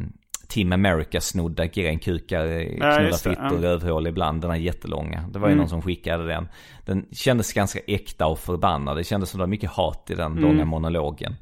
[0.52, 3.48] Team America-snodda grejen, kukar, eh, knullar fittor, ja.
[3.50, 3.62] Mm.
[3.62, 5.24] rövhål ibland, den här jättelånga.
[5.34, 6.48] Det var ju någon som skickade den.
[6.86, 8.98] Den kändes ganska äkta och förbannad.
[8.98, 10.44] Det kändes som det var mycket hat i den Mm.
[10.44, 11.36] långa monologen.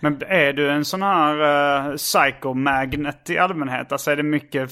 [0.00, 1.34] Men är du en sån här
[1.90, 3.92] uh, psycho-magnet i allmänhet?
[3.92, 4.70] Alltså är det mycket...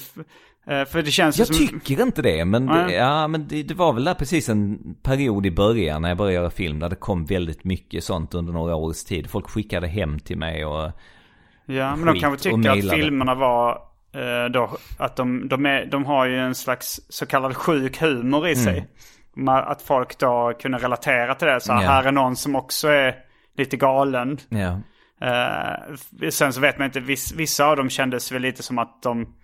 [0.66, 1.56] eh, för det känns Jag som...
[1.56, 5.46] tycker inte det, men, det, ja, men det, det var väl där precis en period
[5.46, 8.74] i början när jag började göra film där det kom väldigt mycket sånt under några
[8.74, 9.30] års tid.
[9.30, 10.90] Folk skickade hem till mig och
[11.66, 13.70] Ja, men de kanske tycker att filmerna var...
[14.14, 18.48] eh, då, att de, de, är, de har ju en slags så kallad sjuk humor
[18.48, 18.86] i sig.
[19.36, 21.60] Ma- Att folk då kunde relatera till det.
[21.60, 21.90] Så här, Mm.
[21.90, 21.96] Ja.
[21.96, 23.14] här är någon som också är
[23.56, 24.38] lite galen.
[24.48, 24.80] ja.
[25.20, 25.94] Eh,
[26.30, 29.34] sen så vet man inte, viss, vissa av dem kändes väl lite som att de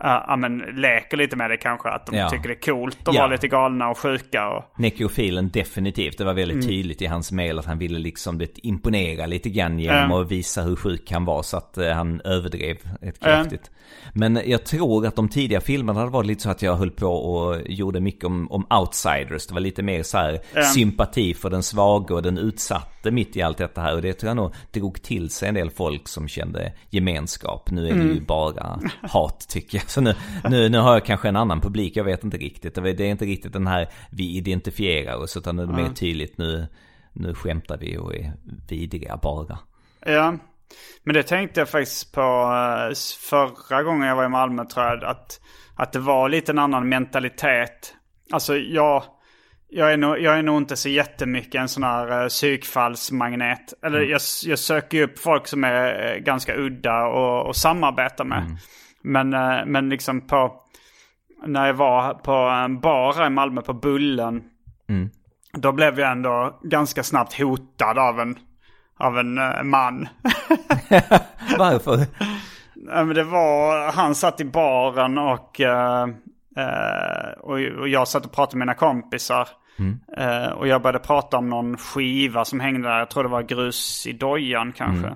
[0.00, 1.88] ja men leker lite med det kanske.
[1.88, 2.28] Att de Ja.
[2.30, 3.20] tycker det är coolt att Ja.
[3.20, 4.48] vara lite galna och sjuka.
[4.48, 6.18] Och, Nekrofilen definitivt.
[6.18, 6.66] Det var väldigt Mm.
[6.68, 10.20] tydligt i hans mail att han ville liksom det imponera lite grann genom Ja.
[10.22, 11.42] att visa hur sjuk han var.
[11.42, 13.70] Så att eh, han överdrev ett kraftigt.
[14.12, 17.06] Men jag tror att de tidiga filmerna hade varit lite så att jag höll på
[17.06, 19.46] och gjorde mycket om, om outsiders.
[19.46, 20.40] Det var lite mer så här
[20.74, 23.94] sympati för den svaga och den utsatte mitt i allt detta här.
[23.94, 27.70] Och det tror jag nog drog till sig en del folk som kände gemenskap.
[27.70, 28.14] Nu är det Mm.
[28.14, 29.90] ju bara hat tycker jag.
[29.90, 30.14] Så nu,
[30.50, 32.74] nu, nu har jag kanske en annan publik, jag vet inte riktigt.
[32.74, 36.38] Det är inte riktigt den här vi identifierar oss utan nu är det mer tydligt
[36.38, 36.66] nu,
[37.12, 38.32] nu skämtar vi och är
[38.68, 39.58] vidriga bara.
[40.06, 40.36] Ja,
[41.04, 42.94] men det tänkte jag faktiskt på eh,
[43.30, 45.04] förra gången jag var i Malmö tror jag.
[45.04, 45.40] Att,
[45.76, 47.94] att det var lite en annan mentalitet.
[48.32, 49.02] Alltså jag,
[49.68, 53.74] jag, är, nog, jag är nog inte så jättemycket en sån här uh, psykfallsmagnet.
[53.82, 57.56] Eller jag, s- jag söker ju upp folk som är eh, ganska udda och, och
[57.56, 58.42] samarbeta med.
[59.02, 60.54] Men, eh, men liksom på,
[61.46, 64.42] när jag var på en bar i Malmö på Bullen.
[65.52, 68.38] Då blev jag ändå ganska snabbt hotad av en,
[68.98, 70.08] av en eh, man.
[71.58, 72.06] Varför?
[72.74, 76.08] Men det var, han satt i baren och, eh,
[76.56, 79.48] eh, och, och jag satt och pratade med mina kompisar.
[80.16, 82.98] Eh, och jag började prata om någon skiva som hängde där.
[82.98, 85.14] Jag tror det var grus i dojan kanske.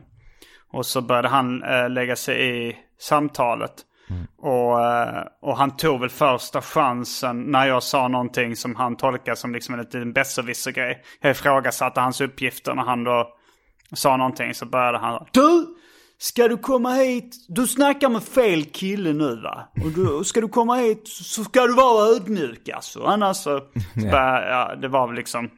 [0.72, 3.84] Och så började han lägga sig i samtalet.
[4.38, 9.36] Och, eh, och han tog väl första chansen när jag sa någonting som han tolkade
[9.36, 11.02] som liksom en liten besserwisser-grej.
[11.20, 13.34] Jag ifrågasatte hans uppgifter när han då
[13.92, 15.74] sa någonting så började han Du!
[16.20, 17.36] Ska du komma hit?
[17.48, 19.68] Du snackar med fel kille nu va?
[19.84, 23.02] Och du, ska du komma hit så ska du vara ödmjuk alltså.
[23.04, 23.58] Annars så,
[23.94, 25.50] så började, ja, det var väl liksom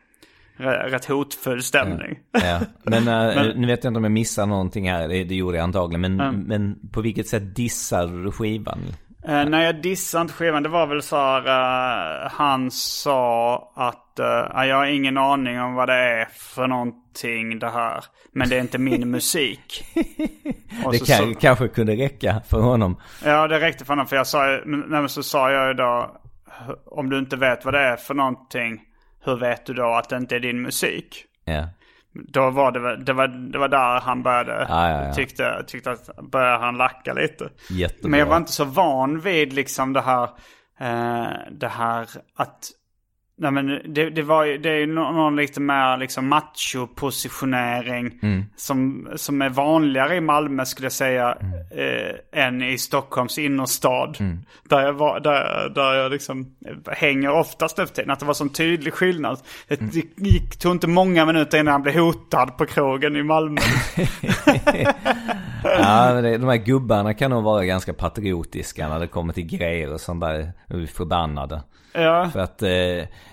[0.57, 2.19] rätt hotfull stämning.
[2.33, 2.61] Ja.
[2.83, 5.65] Men, eh, nu vet jag inte om jag missar någonting här, det, det gjorde jag
[5.65, 6.17] antagligen.
[6.17, 8.79] Men, men på vilket sätt dissar du skivan?
[9.29, 11.47] Eh, när jag dissade inte skivan, det var väl så här,
[12.25, 16.67] eh, han sa att eh, "Ja, jag har ingen aning om vad det är för
[16.67, 18.05] någonting det här.
[18.33, 19.85] Men det är inte min musik.
[20.85, 23.01] Och Det så, kan, så, kanske kunde räcka för honom.
[23.25, 24.07] ja, det räckte för honom.
[24.07, 26.17] För jag sa nej, men så sa jag ju då,
[26.87, 28.81] om du inte vet vad det är för någonting,
[29.25, 31.25] hur vet du då att det inte är din musik?
[31.45, 31.69] Ja.
[32.13, 35.13] Då var det, det, var, det var där han började, Ja, ja, ja.
[35.15, 37.49] tyckte, tyckte att började han lacka lite.
[37.71, 38.11] Jättebra.
[38.11, 40.23] Men jag var inte så van vid liksom det här,
[40.81, 42.71] eh, det här att,
[43.41, 48.45] nej men det, det var det är ju nå- någon lite mer liksom macho-positionering Mm.
[48.57, 51.37] som, som är vanligare i Malmö skulle jag säga
[51.71, 54.17] eh, än i Stockholms innerstad.
[54.21, 54.39] Mm.
[54.69, 56.55] Där jag var, där, där jag liksom
[56.93, 58.11] hänger oftast nu tiden.
[58.11, 59.39] Att det var sån tydlig skillnad.
[59.69, 59.91] Det, Mm.
[60.17, 63.61] gick, tog inte många minuter innan han blev hotad på krogen i Malmö.
[65.65, 69.47] Ja, men det, de här gubbarna kan nog vara ganska patriotiska när det kommer till
[69.47, 70.53] grejer och sånt där.
[70.69, 71.63] De är förbannade.
[71.93, 72.31] Ja.
[72.33, 72.69] För att eh,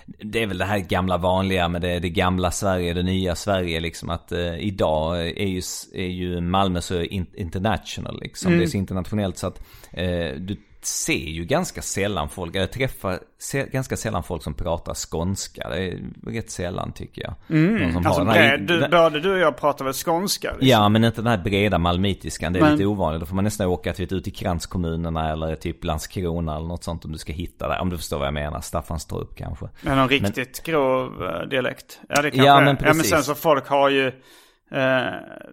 [0.06, 3.80] det är väl det här gamla vanliga med det, det gamla Sverige, det nya Sverige
[3.80, 4.10] liksom.
[4.10, 5.62] Att eh, idag är ju,
[5.94, 8.58] är ju Malmö så in, international liksom.
[8.58, 9.60] Det är så internationellt så att
[9.92, 13.18] eh, du ser ju ganska sällan folk, eller träffar
[13.72, 15.68] ganska sällan folk som pratar skånska.
[15.68, 17.34] Det är rätt sällan tycker jag.
[17.92, 20.48] Som Alltså, bred, du, både du och jag pratar väl skånska?
[20.52, 20.68] Liksom.
[20.68, 22.52] Ja, men inte den här breda malmitiskan.
[22.52, 23.20] Det är Men- lite ovanligt.
[23.20, 27.04] Då får man nästan åka till, ut i kranskommunerna eller typ Landskrona eller något sånt
[27.04, 27.78] om du ska hitta det.
[27.78, 28.60] Om du förstår vad jag menar.
[28.60, 29.68] Staffanstorp kanske.
[29.82, 32.00] Med någon riktigt grov eh, dialekt.
[32.08, 33.10] Ja, det kanske Ja, men ja, men precis.
[33.10, 34.06] sen så folk har ju...
[34.06, 34.82] Eh,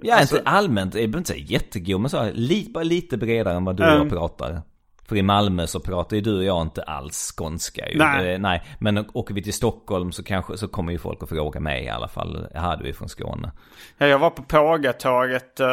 [0.01, 0.93] Ja, alltså, inte allmänt.
[0.95, 3.83] Jag behöver inte säga jättegod, men så här, lite, bara lite bredare än vad du
[3.83, 4.01] och Mm.
[4.01, 4.61] jag pratar.
[5.07, 7.97] För i Malmö så pratar ju du och jag inte alls skånska ju.
[7.97, 8.33] Nej.
[8.33, 8.63] Eh, nej.
[8.79, 11.89] Men åker vi till Stockholm så kanske, så kommer ju folk att fråga mig i
[11.89, 12.47] alla fall.
[12.53, 13.51] Jaha, du är från Skåne.
[13.97, 15.59] ja, jag var på Pågatåget.
[15.59, 15.67] eh,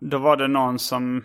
[0.00, 1.24] då var det någon som...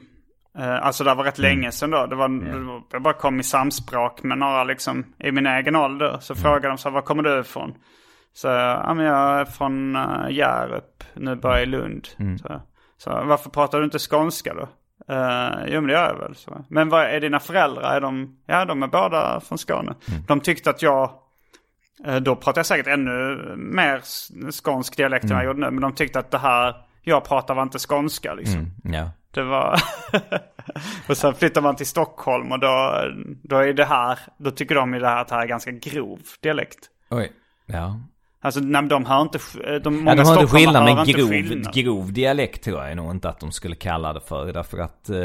[0.57, 1.49] eh, alltså det var rätt Mm.
[1.57, 2.05] länge sedan då.
[2.05, 6.17] Det var, var, jag bara kom i samspråk med några liksom i min egen ålder.
[6.21, 6.43] Så Mm.
[6.43, 7.73] frågade de så här, var kommer du ifrån?
[8.33, 9.97] Så ja, men jag är från
[10.29, 11.03] Hjärup.
[11.13, 12.07] Nu bor jag i Lund.
[12.19, 12.37] Mm.
[12.37, 12.61] Så,
[12.97, 14.69] så varför pratar du inte skånska då?
[15.09, 16.35] Uh, jo men det gör jag väl.
[16.35, 16.65] Så.
[16.69, 17.95] Men vad är dina föräldrar?
[17.95, 19.93] Är de, ja de är båda från Skåne.
[20.11, 20.23] Mm.
[20.27, 21.11] De tyckte att jag,
[22.05, 24.01] eh, då pratar jag säkert ännu mer
[24.51, 25.37] skånsk dialekt än Mm.
[25.43, 25.71] jag gjorde nu.
[25.71, 28.59] Men de tyckte att det här jag pratar var inte skånska liksom.
[28.59, 29.09] Mm, ja.
[29.31, 29.79] Det var...
[31.09, 33.03] och sen flyttar man till Stockholm och då,
[33.43, 35.71] då är det här, då tycker de ju det här att det här är ganska
[35.71, 36.79] grov dialekt.
[37.09, 37.31] Oj.
[37.65, 37.99] Ja.
[38.43, 41.05] Alltså nej, men de hör inte, sk- de, många Ja, de har inte skillnad, men
[41.05, 41.73] grov, skillnad.
[41.73, 44.53] grov dialekt tror jag nog inte att de skulle kalla det för.
[44.53, 45.17] Därför att eh,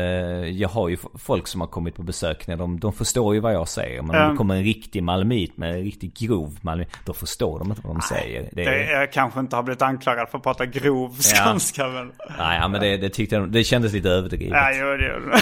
[0.51, 3.55] jag har ju folk som har kommit på besök när de, de förstår ju vad
[3.55, 4.03] jag säger.
[4.03, 4.29] Men om Ja.
[4.31, 7.95] det kommer en riktig malmöit med en riktigt grov malmöit, då förstår de inte vad
[7.97, 8.43] de säger.
[8.43, 12.13] Det Det är, jag kanske inte har blivit anklagad för att prata grov skånska men...
[12.39, 14.59] nej, ja, men det, det tyckte jag, det kändes lite överdrivet.
[14.59, 15.41] Ja, jo, det.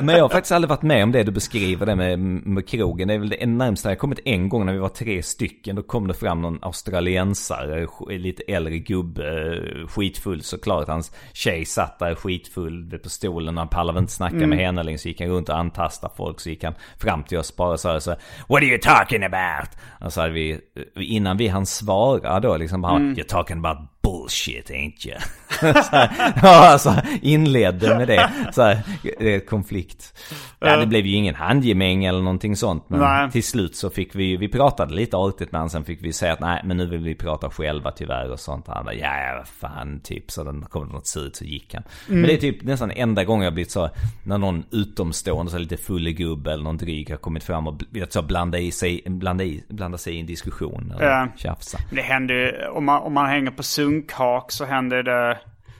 [0.00, 3.08] Men jag har faktiskt aldrig varit med om det du beskriver det med, med krogen.
[3.08, 5.76] Det är väl det närmsta jag kommit en gång när vi var tre stycken.
[5.76, 10.88] Då kom det fram någon australiensare, lite äldre gubbe, skitfull såklart.
[10.88, 14.98] Hans tjej satt där skitfull på stolen och han pallade inte snacka med henne längre.
[14.98, 16.40] Så gick han runt och antastade folk.
[16.40, 18.10] Så gick han fram till oss bara och sa så
[18.48, 19.70] What are you talking about?
[20.00, 20.60] Och så hade vi,
[20.94, 25.18] innan vi hann svara då liksom bara, You're talking about bullshit ain't you?
[25.92, 28.30] här, ja, alltså inledde med det.
[28.52, 28.78] Så här,
[29.20, 30.18] eh, konflikt.
[30.60, 32.84] Ja, det blev ju ingen handgemäng eller någonting sånt.
[32.88, 33.30] Men Nej.
[33.30, 35.70] till slut så fick vi vi pratade lite artigt med honom.
[35.70, 38.64] Sen fick vi säga att nej, men nu vill vi prata själva tyvärr och sånt.
[38.68, 40.30] Han bara, ja, vad fan, typ.
[40.30, 41.82] Så den kom det något surt så gick han.
[42.06, 43.90] Men det är typ nästan enda gången jag blivit så,
[44.22, 48.22] när någon utomstående, så lite full gubbe eller någon dryg har kommit fram och så,
[48.22, 51.28] blanda, i sig, blanda, i, blanda sig i en diskussion eller Ja.
[51.36, 51.78] tjafsa.
[51.90, 55.38] Det händer ju, om man, om man hänger på sunkhak så händer det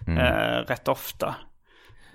[0.08, 1.34] eh, rätt ofta.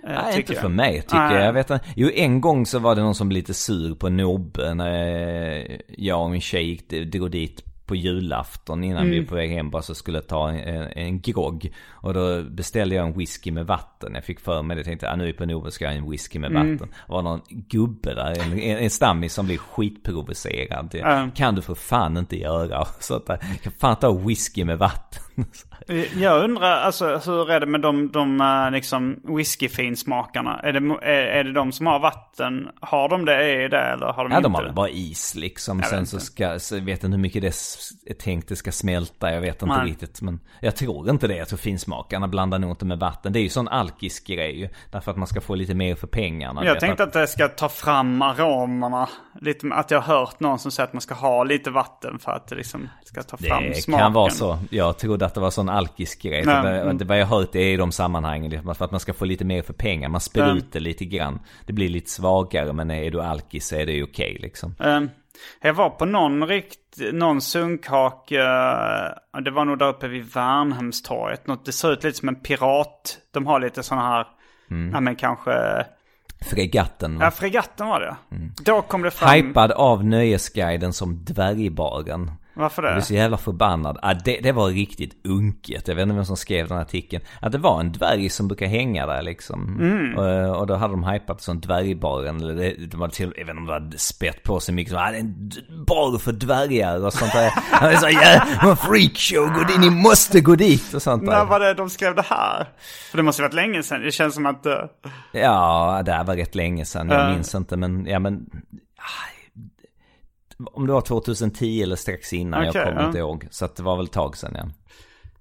[0.04, 0.62] Eh, Nej, inte jag.
[0.62, 1.36] för mig tycker Nej.
[1.36, 1.46] jag.
[1.46, 4.74] jag vet, jo, en gång så var det någon som blev lite sur på Nobbe
[4.74, 9.52] när jag och min tjej gick, drog dit på julafton innan vi var på väg
[9.52, 11.74] hem bara så skulle ta en, en, grogg.
[11.90, 14.12] Och då beställde jag en whisky med vatten.
[14.16, 14.84] Jag fick för mig det.
[14.84, 16.78] tänkte ah, nu är på Nobbe ska jag ha en whisky med vatten.
[16.78, 20.90] Det var någon gubbe där, en, en, stammis som blev skitprovocerad.
[20.94, 21.30] Ja.
[21.36, 22.86] kan du för fan inte göra.
[23.00, 23.28] Så att
[23.64, 25.24] kan fan ta whisky med vatten.
[26.16, 30.60] Jag undrar, alltså hur är det med de, de eh, liksom whiskyfinsmakarna?
[30.60, 32.70] Är det, är, är det de som har vatten?
[32.82, 34.46] Har de det i det eller har de Ja, inte?
[34.46, 35.80] de har väl bara is liksom.
[35.80, 37.48] Jag Sen så ska, så vet inte hur mycket det
[38.12, 39.34] är tänkt det ska smälta.
[39.34, 39.86] Jag vet inte Nej.
[39.90, 40.22] riktigt.
[40.22, 41.36] Men jag tror inte det.
[41.36, 43.34] Jag tror finsmakarna blandar nog inte med vatten.
[43.34, 44.70] Det är ju sån alkis-grej ju.
[44.92, 46.66] Därför att man ska få lite mer för pengarna.
[46.66, 49.10] Jag tänkte att det ska ta fram aromerna.
[49.42, 52.32] Lite, att jag har hört någon som säger att man ska ha lite vatten för
[52.32, 54.04] att det liksom ska ta fram det smaken.
[54.06, 54.60] kan vara så.
[54.70, 56.44] Jag trodde att det var sån alkis-grej.
[56.44, 56.98] Så det, mm.
[56.98, 58.52] det, vad jag hört är i de sammanhangen.
[58.52, 60.10] liksom, För att man ska få lite mer för pengar.
[60.10, 60.58] Man spär Mm.
[60.58, 61.40] ut det lite grann.
[61.66, 62.74] Det blir lite svagare.
[62.74, 64.76] Men är du alkis så är det okej liksom.
[64.80, 65.02] Eh,
[65.62, 66.80] Jag var på någon rikt,
[67.14, 71.48] någon sunkhak, eh, det var nog där uppe vid Värnhemstorget.
[71.48, 73.18] Något, det ser ut lite som en pirat.
[73.32, 74.28] De har lite sådana här,
[74.72, 74.92] Mm.
[74.94, 75.86] ja men kanske
[76.42, 77.18] Fregatten.
[77.20, 77.26] va?
[77.26, 78.16] Ja, fregatten var det.
[78.36, 78.52] Mm.
[78.66, 79.30] Då kom det fram...
[79.34, 82.32] Hypad av Nöjesguiden som dvärgbaren.
[82.56, 82.96] Varför Jag det?
[82.96, 83.98] blev så jävla förbannad.
[84.02, 85.88] Ah, det, det var riktigt unket.
[85.88, 87.24] Jag vet inte vem som skrev den artikeln.
[87.42, 89.78] Att det var en dvärg som brukar hänga där liksom.
[89.82, 90.18] Mm.
[90.18, 92.42] Och, och då hade de hypat som dvärgbaren.
[92.42, 94.94] Eller det, det var till, jag vet inte om det hade spett på sig mycket.
[94.94, 95.52] Ah, det är en
[95.88, 97.52] bar för dvärgar och sånt där.
[97.72, 99.48] Han är så jävla freakshow.
[99.54, 101.46] Gå dit, ni måste gå dit och sånt När där.
[101.46, 102.68] var det de skrev det här?
[103.12, 104.02] För det måste ha varit länge sedan.
[104.02, 104.66] Det känns som att...
[104.66, 104.74] eh,
[105.32, 107.10] Ja, det här var rätt länge sedan.
[107.10, 107.34] Jag Ja.
[107.34, 108.46] minns inte men, ja men.
[108.98, 109.33] ah,
[110.74, 113.08] Om det var 2010 eller strax innan, Okej, jag kommer ja.
[113.08, 113.48] inte ihåg.
[113.52, 114.66] Så att det var väl ett tag sedan ja.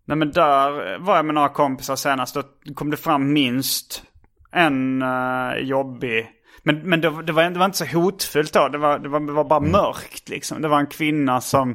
[0.05, 2.35] Nej men där var jag med några kompisar senast.
[2.35, 2.43] Då
[2.75, 4.03] kom det fram minst
[4.53, 6.31] en uh, jobbig...
[6.63, 8.69] Men, men det, var- det, var, det var inte så hotfullt då.
[8.69, 10.63] Det var, det var, det var bara mörkt liksom.
[10.63, 11.71] Det var en kvinna som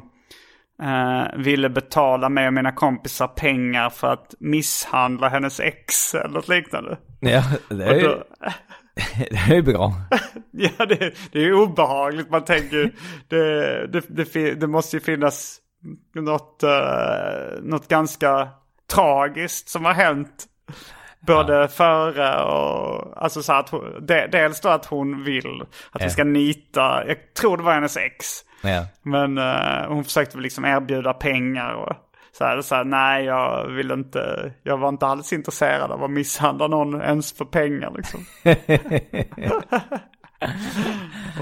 [0.82, 6.48] eh, ville betala mig och mina kompisar pengar för att misshandla hennes ex eller något
[6.48, 6.98] liknande.
[7.20, 8.14] Ja, det är ju,
[9.48, 9.92] det är bra.
[10.50, 12.30] ja, det, det är obehagligt.
[12.30, 12.92] Man tänker,
[13.28, 15.58] det, det, det, det måste ju finnas
[16.14, 18.48] något, eh, något ganska
[18.92, 20.44] tragiskt som har hänt.
[21.20, 26.04] Både före och, alltså så att hon, de, dels då att hon vill att vi
[26.04, 26.10] Ja.
[26.10, 28.26] ska nita, jag tror det var hennes ex.
[28.62, 28.86] Ja.
[29.02, 31.92] Men eh, hon försökte väl liksom erbjuda pengar och
[32.38, 36.10] så här, så här, nej jag vill inte, jag var inte alls intresserad av att
[36.10, 38.20] misshandla någon ens för pengar liksom.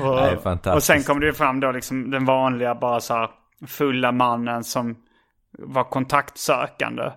[0.03, 0.17] och,
[0.65, 3.31] Det och sen kom det ju fram då liksom den vanliga bara så här
[3.67, 4.97] fulla mannen som
[5.59, 7.13] var kontaktsökande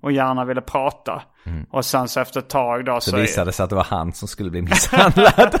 [0.00, 1.22] och gärna ville prata.
[1.70, 3.10] Och sen så efter ett tag då så...
[3.10, 5.60] Så visade det sig att det var han som skulle bli misshandlad.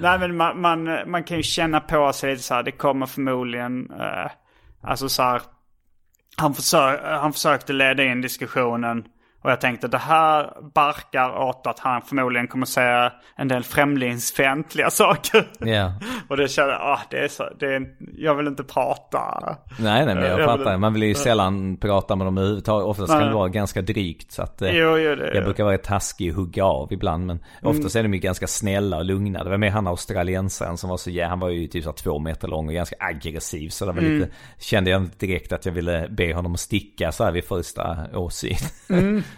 [0.00, 3.06] Nej men man, man, man kan ju känna på sig lite så här, det kommer
[3.06, 4.30] förmodligen, eh,
[4.82, 5.42] alltså så här,
[6.38, 9.04] han, försö han försökte leda in diskussionen
[9.48, 14.90] och jag tänkte det här barkar åt att han förmodligen kommer säga en del främlingsfientliga
[14.90, 15.48] saker.
[15.58, 15.92] ja.
[16.28, 17.86] och det kände jag, ah, det är så, det är,
[18.16, 19.56] jag vill inte prata.
[19.78, 20.70] Nej, nej, men jag Jag fattar.
[20.70, 22.86] vill- Man vill ju sällan prata med dem överhuvudtaget.
[22.86, 23.28] Oftast kan Nej.
[23.28, 24.32] det vara ganska drygt.
[24.32, 27.26] Så att, eh, Jo, jo, det, jag brukar vara taskig och hugga av ibland.
[27.26, 29.44] Men oftast är de ju ganska snälla och lugna.
[29.44, 32.18] Det var med han australiensaren som var så, ja, han var ju typ så två
[32.18, 33.68] meter lång och ganska aggressiv.
[33.68, 34.28] Så det var lite,
[34.58, 37.96] kände jag inte direkt att jag ville be honom att sticka så här vid första
[38.14, 38.56] åsyn.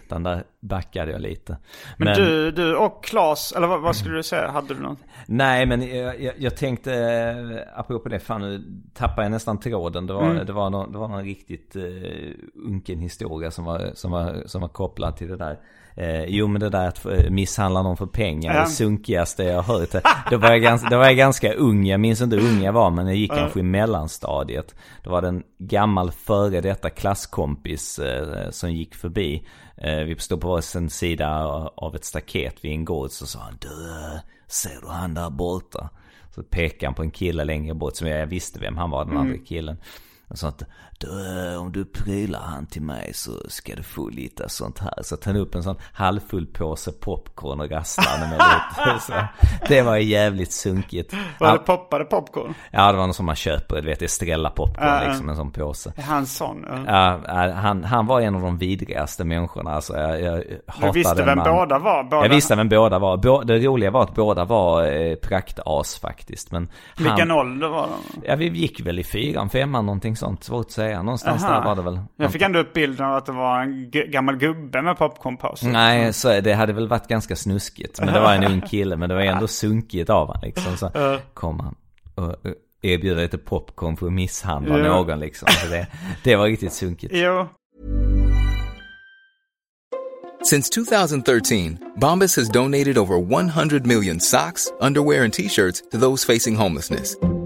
[0.07, 1.57] Utan där backade jag lite.
[1.97, 4.99] men, du, du och Claes, eller vad, vad skulle du säga, hade du något?
[5.27, 10.07] Nej men jag, jag, jag tänkte, eh, apropå det, fan nu tappar jag nästan tråden.
[10.07, 12.33] Det var, det var, någon, det var någon riktigt uh,
[12.67, 15.59] unken historia som var, som, var, som var kopplad till det där.
[15.97, 18.61] Eh, jo men det där att eh, misshandla någon för pengar, Ja.
[18.61, 20.05] det sunkigaste jag har hört.
[20.31, 22.73] Då var jag, ganska, då var jag ganska ung, jag minns inte hur ung jag
[22.73, 24.75] var men jag gick kanske i mellanstadiet.
[25.05, 29.47] Då var det en gammal före detta klasskompis eh, som gick förbi.
[29.81, 33.59] Eh, vi stod på varsin sida av ett staket vid en gård så sa han
[33.61, 33.69] du,
[34.47, 35.91] ser du han där borta?
[36.35, 39.17] Så pekade han på en kille längre bort som jag visste vem han var, den
[39.17, 39.77] andra killen.
[40.29, 40.63] Och sa att
[41.01, 41.07] du,
[41.53, 45.03] eh, om du prylar han till mig så ska du få lite sånt här.
[45.03, 49.01] Så tog han upp en sån halvfull påse popcorn och rastade med lite.
[49.07, 49.13] Så
[49.69, 51.13] det var jävligt sunkigt.
[51.13, 52.55] Var det Han, poppade popcorn?
[52.71, 55.09] ja det var något som man köper, du vet Estrella popcorn ja.
[55.09, 55.93] liksom, en sån påse.
[56.03, 56.67] Han sån?
[56.87, 57.21] Ja.
[57.27, 59.71] Ja, han, han var en av de vidrigaste människorna.
[59.71, 60.43] Alltså, jag, jag
[60.81, 61.57] Du visste vem man.
[61.57, 62.05] båda var?
[62.05, 62.23] Båda.
[62.23, 63.17] Jag visste vem båda var.
[63.17, 66.53] Bå, det roliga var att båda var eh, praktas faktiskt.
[66.53, 68.23] Men han, Vilken ålder var de?
[68.27, 70.45] Ja, vi gick väl i fyran, femman, någonting sånt.
[70.45, 70.90] Svårt att säga.
[70.97, 71.55] Någonstans Aha.
[71.55, 72.01] där var det väl.
[72.17, 75.69] Jag fick ändå upp bilden av att det var en gammal gubbe med popcornpåse.
[75.69, 78.01] Nej, så det hade väl varit ganska snuskigt.
[78.01, 78.97] Men det var en ung kille.
[78.97, 80.77] Men det var ändå sunkigt av han liksom.
[80.77, 80.91] Så
[81.35, 81.75] kom han
[82.15, 82.29] och
[82.83, 84.85] och erbjöd lite popcorn för att misshandla Ja.
[84.85, 85.49] någon liksom.
[85.51, 85.87] Så det,
[86.25, 87.13] det var riktigt sunkigt.
[87.17, 87.47] Jo,
[90.43, 96.57] Since 2013, Bombas has donated over 100 million socks, underwear, and t-shirts to those facing
[96.57, 97.17] homelessness.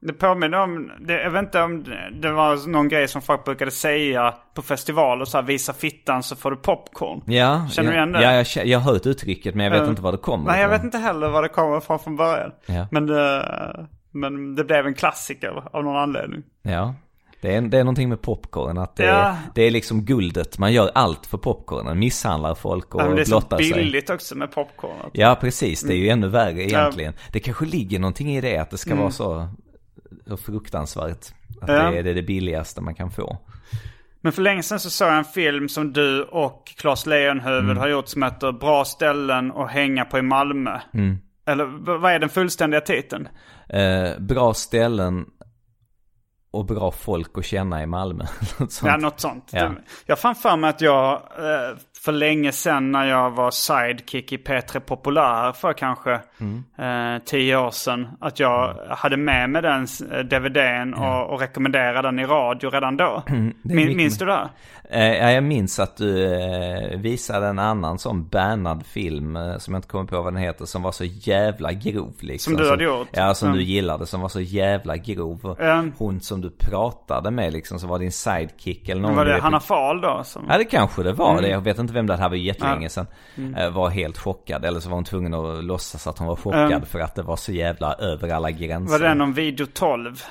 [0.00, 1.84] Det påminner om, det, jag vet inte om
[2.20, 5.24] det- var någon grej som folk brukade säga på festivaler.
[5.24, 7.22] Så här, visa fittan så får du popcorn.
[7.26, 8.22] Ja, Känner du igen det?
[8.22, 10.60] Ja, jag, jag har hört uttrycket men jag vet Eh, inte var det kommer Nej,
[10.62, 12.50] jag vet inte heller var det kommer ifrån från början.
[12.66, 12.88] Ja.
[12.90, 16.42] Men, det, men det blev en klassiker av någon anledning.
[16.62, 16.94] Ja.
[17.46, 19.14] Det är, det är någonting med popcorn, att det, Ja.
[19.14, 20.58] är, det är liksom guldet.
[20.58, 23.72] Man gör allt för popcornen, misshandlar folk och Ja, men det är så blottar sig.
[23.72, 25.10] billigt också med popcorn.
[25.12, 25.80] Ja, precis.
[25.82, 26.02] Det är Mm.
[26.04, 27.12] ju ännu värre egentligen.
[27.32, 29.00] Det kanske ligger någonting i det, att det ska Mm.
[29.02, 29.48] vara så,
[30.36, 31.26] fruktansvärt.
[31.60, 31.90] Att Ja.
[31.90, 33.38] det, är, det billigaste man kan få.
[34.20, 37.76] Men för länge sedan så såg jag en film som du och Claes Leonhufvud Mm.
[37.76, 40.78] har gjort som heter Bra ställen att hänga på i Malmö.
[40.94, 41.18] Mm.
[41.46, 41.64] Eller
[41.98, 43.28] vad är den fullständiga titeln?
[43.68, 45.24] Eh, bra ställen
[46.50, 48.24] och bra folk att känna i Malmö.
[48.58, 48.90] Något sånt.
[48.90, 49.50] Ja, något sånt.
[49.52, 49.72] Ja.
[50.06, 54.36] Jag fann för mig att jag eh, för länge sedan när jag var sidekick i
[54.36, 56.64] P3 Populär för kanske Mm.
[56.78, 58.08] eh, tio år sedan.
[58.20, 62.96] Att jag hade med mig den eh, DVDn och, och rekommenderade den i radio redan
[62.96, 63.22] då.
[63.62, 64.48] Min, minns du det?
[64.90, 69.74] Eh, ja, jag minns att du eh, visade en annan sån bannad film eh, som
[69.74, 72.54] jag inte kommer på vad den heter som var så jävla grov liksom.
[72.54, 73.08] Som du hade gjort?
[73.12, 73.58] Ja, som Mm.
[73.58, 75.56] du gillade som var så jävla grov.
[75.60, 75.92] Mm.
[75.98, 79.16] Hon som du pratade med liksom som var din sidekick eller någon.
[79.16, 80.20] Var det Hanna Fahl då?
[80.24, 80.44] Som...
[80.48, 81.42] Ja det kanske det var Mm.
[81.42, 81.48] det.
[81.48, 83.06] Jag vet inte vem det här var jättelänge sedan.
[83.36, 83.54] Mm.
[83.54, 84.64] Eh, Var helt chockad.
[84.64, 86.86] Eller så var hon tvungen att låtsas att hon var chockad Mm.
[86.86, 88.92] för att det var så jävla över alla gränser.
[88.92, 90.22] Var det den om Video 12?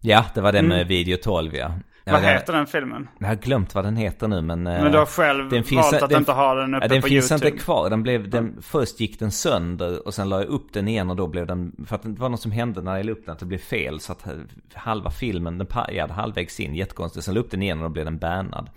[0.00, 0.76] Ja, det var den Mm.
[0.78, 1.72] med Video 12 ja.
[2.04, 3.08] ja Vad den- heter den filmen?
[3.18, 4.66] Jag har glömt vad den heter nu men...
[4.66, 7.30] eh, Men du har själv valt att inte ha den uppe ja, den på finns
[7.32, 7.48] YouTube.
[7.48, 7.90] inte kvar.
[7.90, 11.16] Den blev, den, först gick den sönder och sen la jag upp den igen och
[11.16, 11.72] då blev den...
[11.86, 13.58] För att det var något som hände när jag la upp den, att det blev
[13.58, 14.00] fel.
[14.00, 14.32] Så att eh,
[14.74, 17.24] halva filmen, den pajade halvvägs in, jättekonstigt.
[17.24, 18.70] Sen la jag upp den igen och då blev den bannad.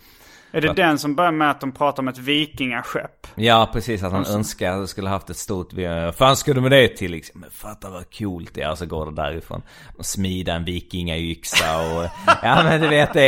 [0.55, 3.27] Är det att- den som börjar med att de pratar om ett vikingaskepp?
[3.35, 4.03] Ja, precis.
[4.03, 5.69] Att han Alltså- önskar att jag skulle haft ett stort...
[6.15, 7.41] Fan du med det till liksom?
[7.41, 8.71] Men fatta vad coolt det är.
[8.71, 9.61] Och så går det därifrån.
[9.97, 12.03] Och smida en vikingayxa och...
[12.43, 13.21] ja men du vet det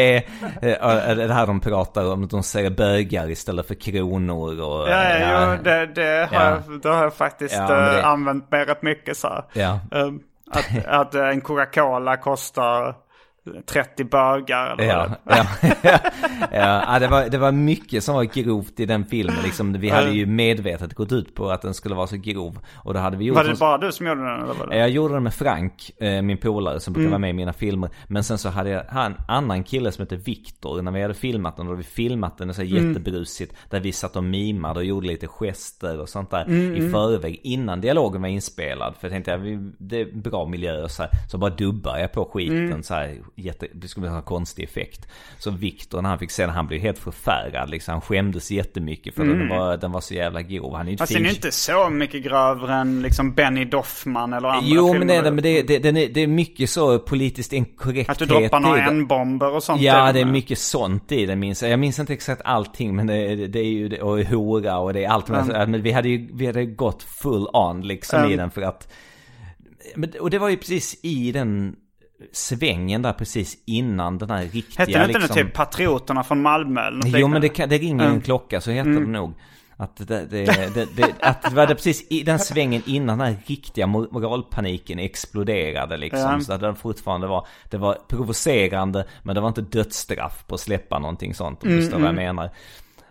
[0.61, 1.15] är...
[1.15, 2.23] Det här de pratar om.
[2.23, 4.89] att De säger bögar istället för kronor och...
[4.89, 6.61] Ja, ja, jo, det, det, har Ja.
[6.67, 9.43] jag, det har jag faktiskt Ja, det- eh, använt mig rätt mycket så här.
[9.53, 9.80] Ja.
[9.91, 10.19] Um,
[10.51, 12.95] att, att en Coca-Cola kostar
[13.65, 15.45] 30 bögar eller Ja, vad ja,
[16.51, 19.35] ja, ja det, var, det var mycket som var grovt i den filmen.
[19.43, 22.59] Liksom, vi hade ju medvetet gått ut på att den skulle vara så grov.
[22.75, 24.67] Och då hade vi gjort Var det oss- bara du som gjorde den eller var
[24.67, 24.77] det?
[24.77, 27.11] Jag gjorde den med Frank, eh, min polare som brukar Mm.
[27.11, 27.89] vara med i mina filmer.
[28.07, 30.81] Men sen så hade jag en annan kille som heter Viktor.
[30.81, 32.87] När vi hade filmat den, då hade vi filmat den så här Mm.
[32.89, 33.55] jättebrusigt.
[33.69, 36.91] Där vi satt och mimade och gjorde lite gester och sånt där Mm, i mm.
[36.91, 37.39] förväg.
[37.43, 38.93] Innan dialogen var inspelad.
[38.99, 39.37] För jag tänkte,
[39.79, 41.11] det är bra miljö och så här.
[41.31, 42.83] Så bara dubbar jag på skiten Mm.
[42.83, 43.17] så här.
[43.38, 45.07] Jätte, det skulle ha en konstig effekt.
[45.39, 47.91] Så Viktor när han fick se den, han blev helt förfärad liksom.
[47.91, 49.39] Han skämdes jättemycket för Mm.
[49.39, 50.75] den, var, den var så jävla grov.
[50.75, 54.33] Han är Fast inte den är fin- inte så mycket grövre än liksom Benny Doffman
[54.33, 54.99] eller andra Jo filmer.
[54.99, 58.19] men det är men det, det, den är, det är mycket så politiskt inkorrekthet Att
[58.19, 58.81] du droppar några i.
[58.81, 59.81] N-bomber och sånt.
[59.81, 61.71] Ja det är mycket sånt i det minns jag.
[61.71, 65.03] Jag minns inte exakt allting men det, det, det är ju, och hora och det
[65.05, 65.29] är allt.
[65.29, 65.71] Mm.
[65.71, 68.38] Men, vi hade ju, vi hade gått full on liksom i Mm.
[68.38, 68.91] den för att
[69.95, 71.75] men, Och det var ju precis i den
[72.32, 75.36] svängen där precis innan den här riktiga Hette den inte liksom...
[75.36, 78.22] typ Patrioterna från Malmö eller något Jo men det, det ringer en Mm.
[78.22, 79.03] klocka så heter Mm.
[79.03, 79.34] det nog.
[79.78, 83.28] Att det, det, det, det, att det var det precis i den svängen innan den
[83.28, 86.20] här riktiga mor- moralpaniken exploderade liksom.
[86.32, 86.39] Ja.
[86.39, 90.61] Så att det fortfarande var, det var provocerande men det var inte dödsstraff på att
[90.61, 91.63] släppa någonting sånt.
[91.63, 92.36] Om du Mm, förstår vad jag mm.
[92.36, 92.49] menar.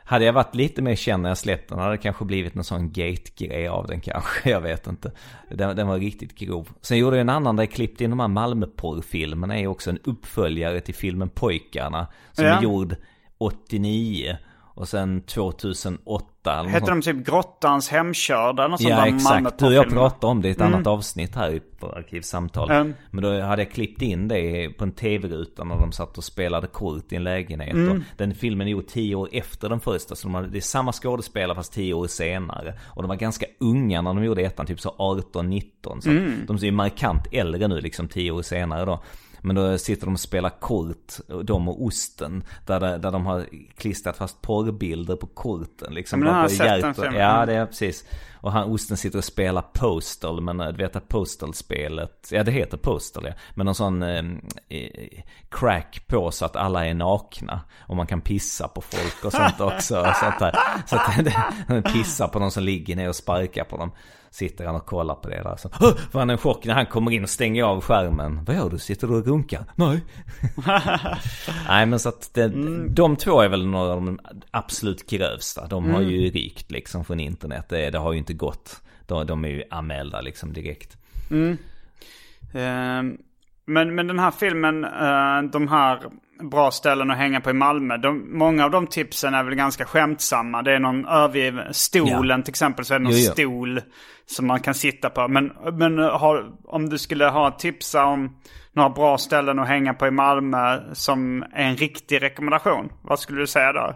[0.06, 2.64] Hade jag varit lite mer känd när jag släppte den hade det kanske blivit någon
[2.64, 4.50] sån gate-grej av den kanske.
[4.50, 5.12] Jag vet inte.
[5.50, 6.68] Den, den var riktigt grov.
[6.80, 9.54] Sen gjorde jag en annan där jag klippte in de här Malmöporrfilmerna.
[9.56, 12.06] är ju också en uppföljare till filmen Pojkarna.
[12.32, 12.58] Som Ja.
[12.58, 12.96] är gjord
[13.38, 14.36] 89.
[14.74, 20.30] Och sen 2008 eller Hette de typ Grottans hemkörda något Ja exakt, du jag pratade
[20.30, 22.70] om det i ett annat avsnitt här på Arkivsamtal.
[22.70, 22.94] Mm.
[23.10, 26.66] Men då hade jag klippt in det på en tv-ruta när de satt och spelade
[26.66, 27.74] kort i en lägenhet.
[27.74, 28.04] Mm.
[28.16, 30.14] Den filmen är gjord tio år efter den första.
[30.14, 32.74] Så de hade, det är samma skådespelare fast tio år senare.
[32.84, 36.00] Och de var ganska unga när de gjorde ettan, typ så 18-19.
[36.00, 36.46] Så Mm.
[36.46, 39.02] de är ju markant äldre nu liksom tio år senare då.
[39.44, 41.12] Men då sitter de och spelar kort,
[41.44, 42.44] de och osten.
[42.66, 45.94] Där, det- där de har klistrat fast porrbilder på korten.
[45.94, 47.14] Liksom, men den har sett, den filmen.
[47.20, 48.04] Ja, det är precis.
[48.40, 52.76] Och han, osten sitter och spelar Postal, men du vet att Postal-spelet, ja det heter
[52.76, 53.32] Postal ja.
[53.54, 54.24] Men någon sån eh,
[55.50, 57.60] crack på så att alla är nakna.
[57.86, 59.94] Och man kan pissa på folk och sånt också.
[60.20, 60.56] sånt där.
[60.86, 61.24] Så att
[61.68, 63.90] det, pissar på någon som ligger ner och sparkar på dem.
[64.34, 65.56] Sitter han och kollar på det där.
[65.56, 65.68] Så,
[66.12, 68.44] får han en chock när han kommer in och stänger av skärmen.
[68.44, 68.78] Vad gör du?
[68.78, 69.64] Sitter du och runkar?
[69.74, 70.00] Nej.
[71.68, 72.48] Nej men så att det,
[72.88, 74.18] de två är väl några av de
[74.50, 75.66] absolut grövsta.
[75.66, 77.66] De har ju rykt liksom från internet.
[77.68, 78.80] Det, det har ju inte gått.
[79.06, 80.96] De, de är ju anmälda liksom direkt.
[82.54, 83.18] Ehm,
[83.66, 85.98] Men, men den här filmen, eh, de här
[86.40, 87.96] bra ställen att hänga på i Malmö.
[87.96, 90.62] De, många av de tipsen är väl ganska skämtsamma.
[90.62, 93.32] Det är någon övergiven, stolen till exempel så är det någon Jo, jo.
[93.32, 93.80] stol
[94.26, 95.28] som man kan sitta på.
[95.28, 98.36] Men, men har, om du skulle ha tipsa om
[98.72, 102.92] några bra ställen att hänga på i Malmö som är en riktig rekommendation.
[103.02, 103.94] Vad skulle du säga där?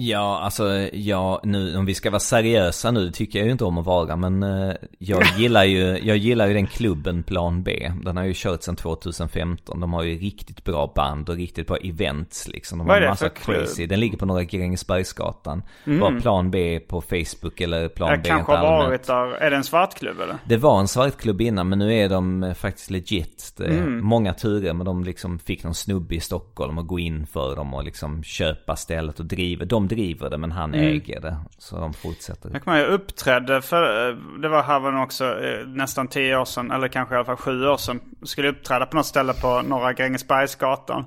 [0.00, 3.64] Ja, alltså, ja, nu, om vi ska vara seriösa nu, det tycker jag ju inte
[3.64, 7.92] om att vara, men eh, jag gillar ju, jag gillar ju den klubben Plan B.
[8.04, 9.80] Den har ju kört sedan 2015.
[9.80, 12.78] De har ju riktigt bra band och riktigt bra events liksom.
[12.78, 13.56] De Vad har det massa för klubb?
[13.56, 13.86] crazy.
[13.86, 15.62] Den ligger på Norra Grängesbergsgatan.
[15.84, 19.34] Bara Plan B på Facebook eller Plan Jag B kanske har varit där.
[19.34, 20.38] Är det en svartklubb eller?
[20.44, 23.54] Det var en svartklubb innan men nu är de eh, faktiskt legit.
[23.56, 27.26] Det är många turer men de liksom fick någon snubbe i Stockholm att gå in
[27.26, 29.64] för dem och liksom köpa stället och driva.
[29.64, 31.36] De driver det men han äger det.
[31.58, 32.50] Så de fortsätter.
[32.52, 36.44] Jag kommer jag uppträdde för, eh, det var här var också eh, nästan tio år
[36.44, 38.00] sedan, eller kanske i alla fall sju år sedan.
[38.22, 41.04] Skulle uppträda på något ställe på Norra Grängesbergsgatan.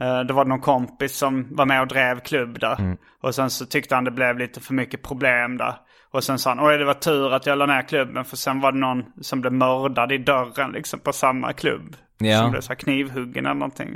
[0.00, 2.96] Eh, Det var någon kompis som var med och drev klubb där.
[3.22, 5.74] Och sen så tyckte han det blev lite för mycket problem där.
[6.10, 8.60] Och sen sa han, oj det var tur att jag la ner klubben för sen
[8.60, 11.96] var det någon som blev mördad i dörren liksom på samma klubb.
[12.18, 12.38] Ja.
[12.38, 13.88] Som blev så knivhuggen eller någonting.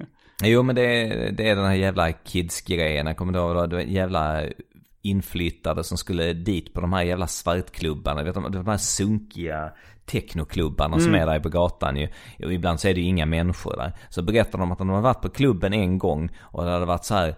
[0.45, 3.07] Jo men det är, det är den här jävla kids-grejen.
[3.07, 4.43] Jag kommer ihåg det var jävla
[5.03, 8.23] inflyttade som skulle dit på de här jävla svartklubbarna.
[8.23, 9.73] Vet du, de här sunkiga
[10.07, 12.09] technoklubbarna som är där på gatan ju.
[12.45, 13.93] Och ibland så är det ju inga människor där.
[14.09, 17.05] Så berättar de att de har varit på klubben en gång och det hade varit
[17.05, 17.35] så här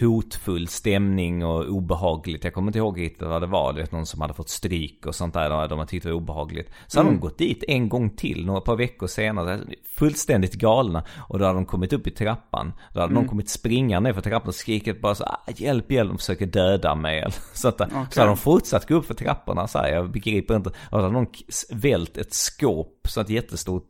[0.00, 2.44] hotfull stämning och obehagligt.
[2.44, 3.72] Jag kommer inte ihåg riktigt vad det var.
[3.72, 5.50] Du vet någon som hade fått stryk och sånt där.
[5.50, 6.70] De- De har tyckt det var obehagligt.
[6.86, 9.60] Så hade de gått dit en gång till, några par veckor senare.
[9.96, 11.04] Fullständigt galna.
[11.28, 12.72] Och då hade de kommit upp i trappan.
[12.94, 16.08] Då hade någon kommit springa ner för trappan och skrikit bara så ah, hjälp, hjälp,
[16.10, 17.18] de försöker döda mig.
[17.18, 17.88] eller sånt där.
[18.10, 19.88] Så hade de fortsatt gå upp för trapporna så här.
[19.92, 20.68] Jag begriper inte.
[20.70, 21.26] Och då hade någon
[21.70, 22.90] vält ett skåp.
[23.08, 23.88] Så ett jättestort,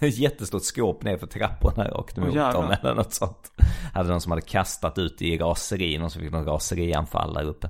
[0.00, 3.52] jättestort skåp ner för trapporna rakt emot dem eller något sånt.
[3.94, 7.68] Hade någon som hade kastat ut i raseri, någon som fick någon raserianfall där uppe.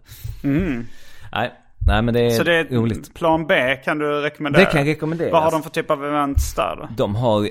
[1.33, 1.53] Nej,
[1.87, 2.37] nej men det är, Mm.
[2.39, 3.15] Så det är roligt.
[3.15, 4.65] plan B kan du rekommendera?
[4.65, 5.33] Det kan rekommenderas.
[5.33, 6.89] Vad har de för typ av events där då?
[6.97, 7.49] De har eh,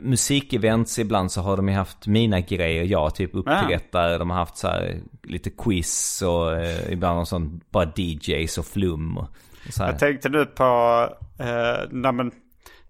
[0.00, 4.18] musikevents, ibland så har de ju haft mina grejer, jag typ uppträtt där.
[4.18, 8.66] De har haft så här lite quiz och eh, ibland har sån bara DJs och
[8.66, 9.28] flum och.
[9.78, 10.64] Jag tänkte nu på
[11.38, 11.46] eh,
[11.90, 12.30] när, man,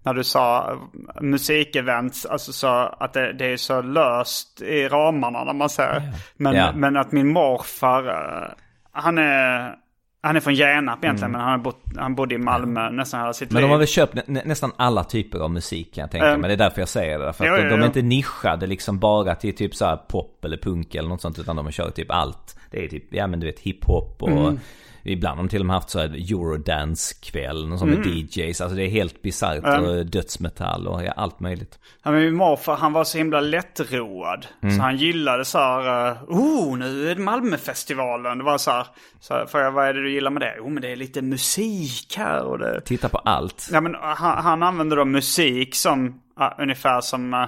[0.03, 0.77] när du sa
[1.21, 2.67] musikevents, alltså så
[2.99, 6.01] att det, det är så löst i ramarna när man säger.
[6.37, 6.71] Men, Ja.
[6.75, 8.49] men att min morfar, eh,
[8.91, 9.75] han är,
[10.21, 13.33] han är från Genarp egentligen, men han, har bott, han bodde i Malmö nästan hela
[13.33, 13.53] sitt Mm.
[13.53, 13.71] Men de liv.
[13.71, 16.41] har väl köpt nä, nästan alla typer av musik kan jag tänka Ehm.
[16.41, 16.47] mig.
[16.47, 17.33] Det är därför jag säger det.
[17.33, 17.85] För att Jo, de, de är jo.
[17.85, 21.39] inte nischade liksom bara till typ så här pop eller punk eller något sånt.
[21.39, 22.59] Utan de har kört typ allt.
[22.71, 24.59] Det är typ, ja men du vet hiphop och Mm.
[25.05, 28.09] Ibland har de till och med haft så här eurodance-kväll, någon sån med Mm.
[28.17, 28.61] DJs.
[28.61, 31.79] Alltså det är helt bisarrt och dödsmetall och allt möjligt.
[32.03, 34.45] Ja, men min morfar han var så himla lättroad.
[34.63, 34.75] Mm.
[34.75, 38.37] Så han gillade så här, eh, oh nu är det Malmöfestivalen.
[38.37, 38.87] Det var så här,
[39.19, 40.53] så här, för jag, vad är det du gillar med det?
[40.57, 42.81] Jo men det är lite musik här och det.
[42.81, 43.69] Titta på allt.
[43.71, 47.45] Ja men han, han använde då musik som, ja, ungefär som, eh,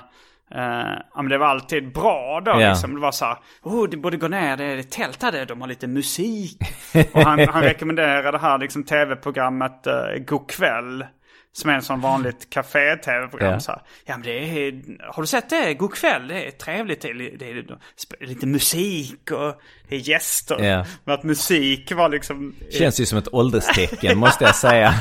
[0.52, 2.70] eh, ja men det var alltid bra då Ja.
[2.70, 2.96] liksom.
[2.96, 5.46] Det var så här, oh du borde gå ner, det är ett tält här, där,
[5.46, 6.58] de har lite musik.
[7.14, 11.06] och han, han rekommenderade det här liksom tv-programmet uh, God kväll.
[11.52, 13.60] Som är en sån vanligt café-tv-program.
[13.60, 13.82] Så här.
[14.06, 14.82] Ja men det är,
[15.14, 15.74] har du sett det?
[15.74, 17.02] God kväll, det är trevligt.
[17.02, 20.64] Det är, det är, lite musik och gäster.
[20.64, 20.86] Ja.
[21.04, 22.56] Men att musik var liksom...
[22.72, 24.94] Känns ju som ett ålderstecken måste jag säga.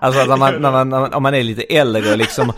[0.00, 2.52] Alltså när man, när man, om man är lite äldre och liksom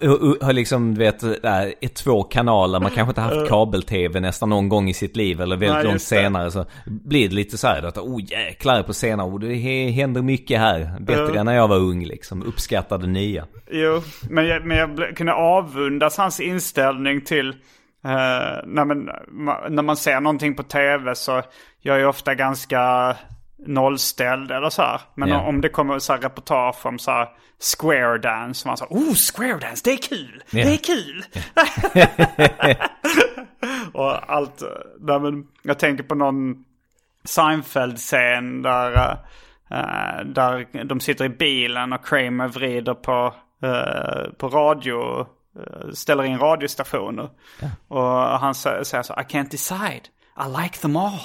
[0.40, 4.68] har liksom, du vet, där, är två kanaler, man kanske inte haft kabel-tv nästan någon
[4.68, 7.82] gång i sitt liv eller väldigt Nej, långt senare så blir det lite så här
[7.82, 9.54] att, oh jäklar på senare, oh, det
[9.90, 10.96] händer mycket här.
[11.00, 13.46] Bättre än när jag var ung liksom, uppskattar det nya.
[13.70, 17.54] Jo, men jag, men jag kunde avundas hans inställning till
[18.04, 21.42] eh, när, man, ma- när man ser någonting på tv så
[21.80, 23.16] jag är ofta ganska
[23.66, 25.00] nollställd eller så här.
[25.14, 25.40] Men Ja.
[25.40, 27.28] om det kommer så här reportage om så här
[27.78, 30.64] square dance, man så här, oh square dance, det är kul, Ja.
[30.64, 31.24] det är kul.
[33.92, 34.62] Och allt,
[35.00, 36.64] nej, men jag tänker på någon
[37.24, 38.92] Seinfeld-scen där,
[39.70, 45.26] eh, där de sitter i bilen och Kramer vrider på, eh, på radio,
[45.94, 47.28] ställer in radiostationer.
[47.88, 48.02] Och
[48.40, 50.02] han sä- säger så, I can't decide,
[50.46, 51.20] I like them all.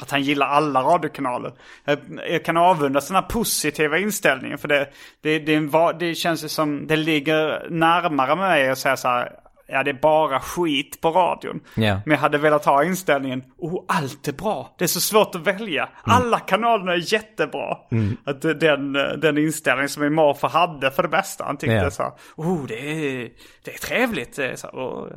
[0.00, 1.52] Att han gillar alla radiokanaler.
[1.84, 1.98] Jag,
[2.28, 4.88] jag kan avundas den här positiva inställningen för det,
[5.20, 9.32] det, det, det känns ju som, det ligger närmare mig att säga så här,
[9.66, 11.60] ja det är bara skit på radion.
[11.74, 12.00] Ja.
[12.06, 14.74] Men jag hade velat ha inställningen, oh allt är bra.
[14.78, 15.88] Det är så svårt att välja.
[16.02, 17.76] Alla kanalerna är jättebra.
[18.24, 21.44] Att det- den, den inställning som min morfar hade för det bästa.
[21.44, 21.90] Han tyckte Ja.
[21.90, 23.28] så, oh det är,
[23.64, 24.38] det är trevligt.
[24.38, 25.16] Är så, och, ja,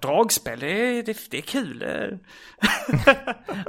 [0.00, 1.84] dragspel, det är, det, det är kul.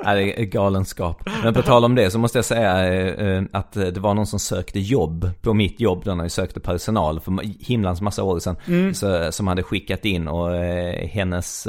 [0.04, 1.30] Ja, det är galenskap.
[1.44, 4.28] Men på tal om det så måste jag säga eh, eh, att det var någon
[4.28, 8.40] som sökte jobb på mitt jobb då när jag sökte personal för himlans massa år
[8.40, 8.56] sedan.
[8.94, 11.68] Så, som hade skickat in och eh, hennes,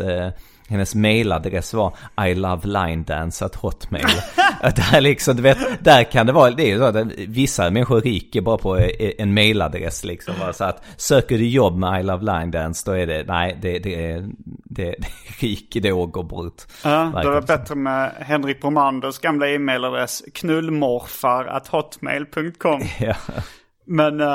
[0.69, 1.97] hennes mailadress var
[2.29, 4.05] I love line dance at hotmail.
[4.61, 7.71] Att där liksom, du vet, där kan det vara, det är ju så att vissa
[7.71, 10.35] människor ryker bara på eh, en mailadress liksom.
[10.53, 13.79] Så att söker du jobb med I love line dance då är det, nej det,
[13.79, 14.35] det, det,
[14.65, 14.95] det
[15.41, 16.63] ryker det och bort.
[16.85, 17.45] Ja, det var Verkligen.
[17.45, 22.83] bättre med Henrik Bromanders gamla e-mailadress knullmorfar.hotmail.com.
[23.01, 23.15] Ja.
[23.87, 24.27] Men, eh,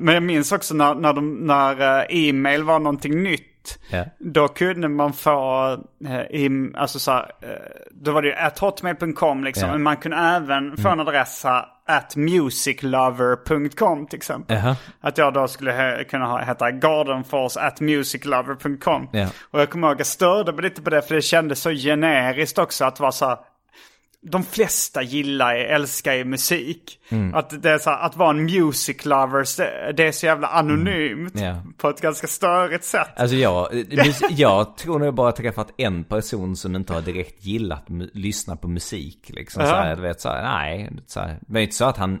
[0.00, 3.44] men jag minns också när, när, de, när eh, e-mail var någonting nytt.
[3.90, 4.04] Ja.
[4.18, 5.72] Då kunde man få,
[6.06, 7.48] eh, i, alltså så här, eh,
[7.90, 9.64] då var det ju at hotmail.com liksom.
[9.64, 9.72] Mm.
[9.72, 14.56] Men man kunde även få en adress här, at musiclover.com till exempel.
[14.56, 14.76] Jaha.
[15.00, 19.08] Att jag då skulle kunna ha, heta gardenfors at musiclover.com.
[19.12, 19.28] Ja.
[19.50, 22.58] Och jag kommer ihåg, jag störde mig lite på det för det kändes så generiskt
[22.58, 23.38] också att vara så här,
[24.26, 26.98] de flesta gillar, älskar ju musik.
[27.08, 27.34] Mm.
[27.34, 30.46] Att det är så här, att vara en music lover, det- det är så jävla
[30.48, 31.34] anonymt.
[31.34, 31.46] Mm.
[31.48, 31.62] Ja.
[31.76, 33.08] På ett ganska störigt sätt.
[33.16, 33.68] Alltså jag,
[34.30, 39.30] jag tror nog bara träffat en person som inte har direkt gillat lyssna på musik.
[39.34, 39.68] Liksom Ja.
[39.68, 40.90] så här, du vet så här, nej.
[41.06, 42.18] Så här, det var inte så att han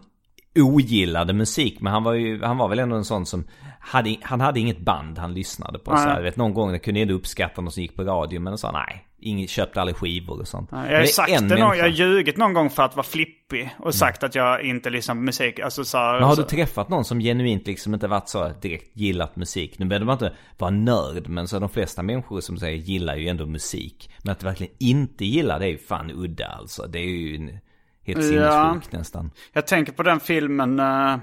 [0.58, 3.44] ogillade musik, men han var ju, han var väl ändå en sån som
[3.80, 5.90] hade, han hade inget band han lyssnade på.
[5.90, 8.58] Så här, vet, någon gång kunde jag ändå uppskatta någon som gick på radio, men
[8.58, 9.04] sa nej.
[9.20, 10.68] Inget, köpte aldrig skivor och sånt.
[10.72, 13.70] Jag har sagt det någon, jag har ljugit någon gång för att vara flippig.
[13.78, 15.60] Och sagt att jag inte lyssnar på musik.
[15.60, 18.96] Alltså så Men har så, du träffat någon som genuint liksom inte varit så direkt
[18.96, 19.78] gillat musik?
[19.78, 23.28] Nu behöver man inte vara nörd, men så de flesta människor som säger gillar ju
[23.28, 24.10] ändå musik.
[24.22, 26.86] Men att verkligen inte gillar det är ju fan udda alltså.
[26.86, 27.58] Det är ju en,
[28.02, 29.30] helt sinnessjukt nästan.
[29.52, 31.16] Jag tänker på den filmen uh,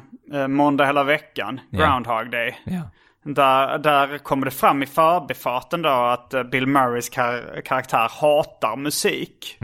[0.47, 1.59] Måndag hela veckan.
[1.71, 2.57] Groundhog Day.
[2.63, 2.81] Ja.
[3.23, 8.75] Där, där kommer det fram i förbifarten då att eh, Bill Murrays kar- karaktär hatar
[8.75, 9.57] musik.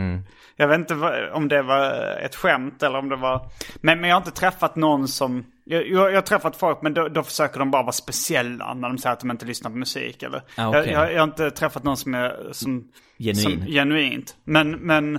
[0.56, 1.92] Jag vet inte om det var
[2.22, 3.46] ett skämt eller om det var...
[3.76, 5.46] Men, men jag har inte träffat någon som...
[5.64, 8.88] Jag, jag, jag har träffat folk men då, då försöker de bara vara speciella när
[8.90, 10.24] de säger att de inte lyssnar på musik.
[10.24, 10.92] Eller, Ah, okej.
[10.92, 12.88] jag, jag, jag har inte träffat någon som är som,
[13.18, 13.36] Genuin.
[13.36, 14.36] som genuint.
[14.44, 15.16] Men, men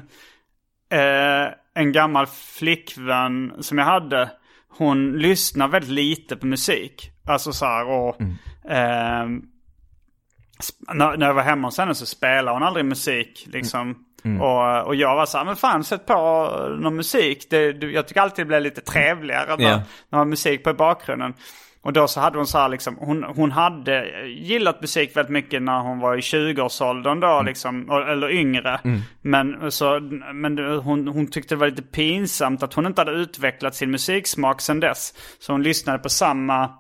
[0.93, 4.31] eh, en gammal flickvän som jag hade,
[4.79, 7.11] hon lyssnar väldigt lite på musik.
[7.27, 8.17] Alltså så här och...
[8.69, 9.43] ehm,
[10.59, 14.05] sp- när, när jag var hemma hos henne så spelade hon aldrig musik liksom.
[14.41, 16.15] Och, och jag var så här, men fan sätt på
[16.81, 17.47] någon musik.
[17.51, 19.77] Det, jag tycker alltid det blir lite trevligare när, Ja.
[19.77, 21.35] när man har musik på i bakgrunden.
[21.85, 25.63] Och då så hade hon så här liksom, hon, hon hade gillat musik väldigt mycket
[25.63, 28.81] när hon var i 20-årsåldern då liksom, och- eller yngre.
[29.23, 30.01] Men, så,
[30.35, 34.61] men hon, hon tyckte det var lite pinsamt att hon inte hade utvecklat sin musiksmak
[34.61, 35.15] sedan dess.
[35.39, 36.71] Så hon lyssnade på samma,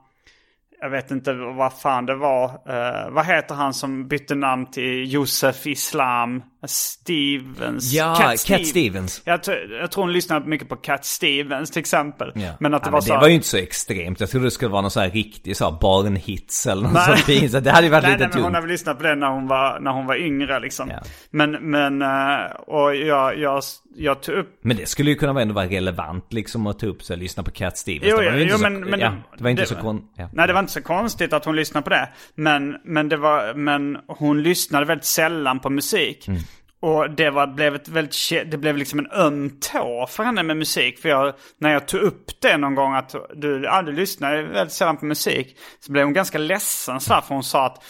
[0.80, 2.44] jag vet inte vad fan det var.
[2.44, 6.42] Eh, vad heter han som bytte namn till Josef Islam?
[6.66, 7.92] Stevens?
[7.92, 9.22] Ja, Cat, Steve- Stevens.
[9.24, 12.32] Jag, tror- jag tror hon lyssnade mycket på Cat Stevens till exempel.
[12.34, 12.50] Ja.
[12.60, 14.20] Men att det ja, var så det var ju inte så extremt.
[14.20, 17.50] Jag trodde det skulle vara någon sån här riktig så här barnhits eller något sånt.
[17.50, 19.14] Så Det hade ju varit nej, lite nej, men hon har väl lyssnat på det
[19.14, 20.90] när hon var, när hon var yngre liksom.
[20.90, 21.02] Ja.
[21.30, 23.62] Men, men, eh, och jag, jag,
[23.96, 27.02] jag tog upp Men det skulle ju kunna ändå vara relevant liksom att ta upp
[27.02, 28.04] sig och lyssna på Cat Stevens.
[28.10, 29.74] Jo, det var jo, inte jo, så, men, men ja, det var inte det- så
[29.74, 30.02] kon...
[30.16, 30.28] Ja.
[30.32, 32.08] Nej, det var inte så konstigt att hon lyssnade på det.
[32.34, 36.28] Men, men, det var, men hon lyssnade väldigt sällan på musik.
[36.28, 36.40] Mm.
[36.82, 40.56] Och det var, blev ett väldigt, det blev liksom en öm tå för henne med
[40.56, 40.98] musik.
[40.98, 44.72] För jag, när jag tog upp det någon gång att du, ja, du lyssnar väldigt
[44.72, 45.56] sällan på musik.
[45.80, 47.84] Så blev hon ganska ledsen så här, för hon sa att,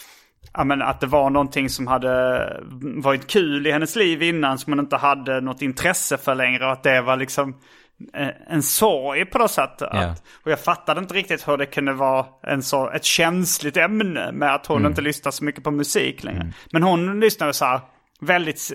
[0.53, 2.39] ja, men att det var någonting som hade
[3.03, 6.65] varit kul i hennes liv innan som hon inte hade något intresse för längre.
[6.65, 7.55] Och att det var liksom
[8.13, 9.81] eh, en sorg på något sätt.
[9.81, 10.15] Att, Ja.
[10.45, 14.53] Och jag fattade inte riktigt hur det kunde vara en så, ett känsligt ämne med
[14.55, 14.89] att hon Mm.
[14.91, 16.53] inte lyssnar så mycket på musik längre.
[16.71, 17.79] Men hon lyssnade så här
[18.25, 18.71] väldigt,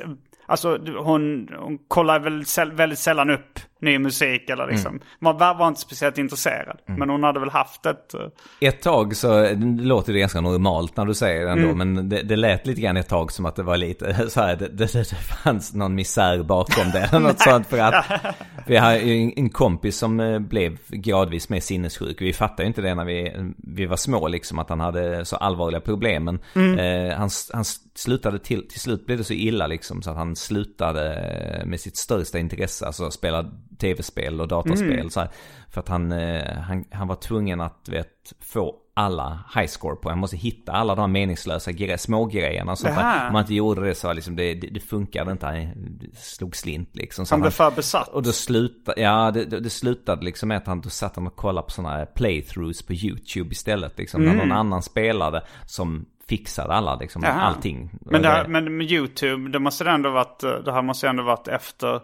[0.46, 2.44] alltså hon, hon kollar väl
[2.76, 4.90] väldigt sällan upp ny musik eller liksom.
[4.90, 5.02] Mm.
[5.20, 6.78] Man var, inte speciellt intresserad.
[6.86, 8.14] Men hon hade väl haft ett...
[8.14, 8.20] eh,
[8.60, 11.94] Ett tag så det låter det ganska normalt när du säger det ändå, Mm.
[11.94, 14.56] men det, det lät lite grann ett tag som att det var lite så här,
[14.56, 16.98] det, det, det fanns någon misär bakom det.
[17.12, 18.04] eller Något sånt för att
[18.66, 22.20] vi har en, en kompis som eh, blev gradvis mer sinnessjuk.
[22.20, 25.36] Vi fattade ju inte det när vi, vi var små liksom, att han hade så
[25.36, 26.24] allvarliga problem.
[26.24, 26.78] Men Mm.
[26.78, 27.64] eh, han, han
[27.94, 31.80] slutade till, till slut blev det så illa liksom så att han slutade eh, med
[31.80, 34.92] sitt största intresse, alltså spela tv-spel och dataspel.
[34.92, 35.10] Mm.
[35.10, 35.28] Så här,
[35.70, 40.08] för att han, eh, han, han var tvungen att vet, få alla high score på.
[40.08, 42.76] Han måste hitta alla de meningslösa gre- smågrejerna.
[42.76, 43.26] Sånt där.
[43.26, 45.46] Om man inte gjorde det så liksom, det, det, det funkade inte.
[45.46, 45.68] Han
[46.14, 47.26] slog slint liksom.
[47.26, 48.08] Så Han blev han, för besatt.
[48.08, 51.26] och då slutade, ja det, det, det slutade liksom med att han, då satt han
[51.26, 53.98] och kollade på sådana här playthroughs på YouTube istället.
[53.98, 57.36] Liksom, När någon annan spelade som fixade alla, liksom, Mm.
[57.36, 57.46] Jaha.
[57.46, 57.90] allting.
[58.00, 61.48] Men, här, men med YouTube, det måste ändå varit, eh, det här måste ändå varit
[61.48, 62.00] efter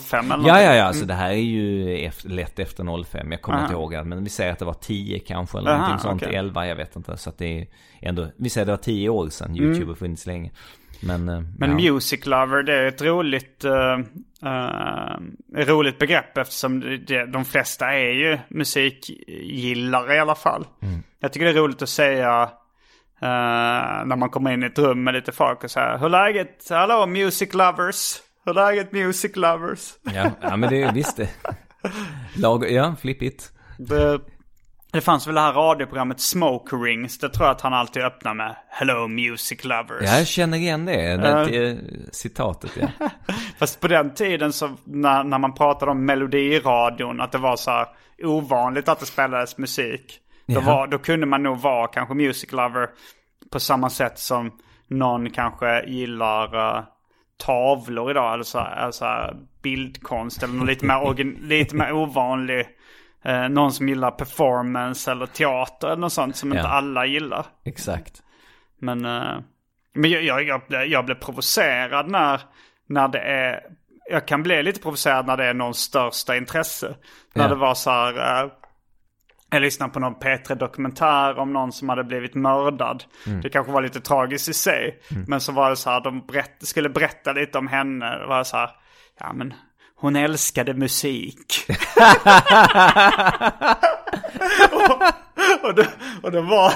[0.00, 0.92] 05 eller Ja, ja, ja.
[0.92, 3.32] Så det här är ju efter, lätt efter 05.
[3.32, 3.64] Jag kommer Aha.
[3.66, 4.06] inte ihåg.
[4.06, 5.58] Men vi säger att det var 10 kanske.
[5.58, 6.22] Eller Aha, någonting sånt.
[6.22, 6.34] okej.
[6.36, 7.16] 11, jag vet inte.
[7.16, 7.66] Så att det är
[8.00, 8.26] ändå.
[8.36, 10.50] Vi säger att det var 10 år sedan YouTube har funnits länge.
[11.00, 11.54] Men, eh, Mm.
[11.58, 11.92] Men ja.
[11.92, 13.98] music lover det är ett roligt, uh,
[15.66, 20.66] roligt begrepp eftersom det, de flesta är ju musikgillare i alla fall.
[20.82, 21.02] Mm.
[21.20, 22.42] Jag tycker det är roligt att säga
[23.22, 26.66] eh, när man kommer in i ett rum med lite folk och säger Hur läget?
[26.70, 28.16] Hallå music lovers?
[28.46, 29.94] Hur är läget music lovers?
[30.02, 31.28] Ja, ja, men det är visst det.
[32.36, 33.52] Lag, ja, flippigt.
[33.78, 34.20] Det,
[34.92, 37.18] det fanns väl det här radioprogrammet Smoke Rings.
[37.18, 40.02] Det tror jag att han alltid öppnar med Hello music lovers.
[40.02, 41.16] Ja, jag känner igen det.
[41.16, 41.76] det eh,
[42.12, 42.88] citatet, ja.
[43.58, 47.70] Fast på den tiden så när, när man pratade om melodiradion, att det var så
[47.70, 47.86] här
[48.22, 50.20] ovanligt att det spelades musik.
[50.46, 52.88] Då, var, då kunde man nog vara kanske music lover
[53.52, 54.50] på samma sätt som
[54.88, 56.84] någon kanske gillar eh,
[57.38, 58.34] tavlor idag.
[58.34, 62.66] Eller så, här- så här bildkonst eller något lite mer, lite mer ovanlig.
[63.24, 66.68] Eh, någon som gillar performance eller teater eller något sånt som inte Ja.
[66.68, 67.46] alla gillar.
[67.64, 68.22] Exakt.
[68.80, 69.38] Men, eh,
[69.94, 72.40] men jag, jag, jag, blev, jag blev provocerad när,
[72.88, 73.60] när det är...
[74.10, 76.94] Jag kan bli lite provocerad när det är någons största intresse.
[77.34, 77.48] När Ja.
[77.48, 78.42] det var så här...
[78.44, 78.50] eh,
[79.50, 83.04] jag lyssnade på någon P3-dokumentär om någon som hade blivit mördad.
[83.26, 83.40] Mm.
[83.40, 84.98] Det kanske var lite tragiskt i sig.
[85.26, 88.18] Men så var det så här, de berätt, skulle berätta lite om henne.
[88.18, 88.70] Det var så här,
[89.20, 89.54] ja men
[89.96, 91.66] hon älskade musik.
[94.72, 95.02] och,
[95.68, 95.88] och, det,
[96.22, 96.72] och det var...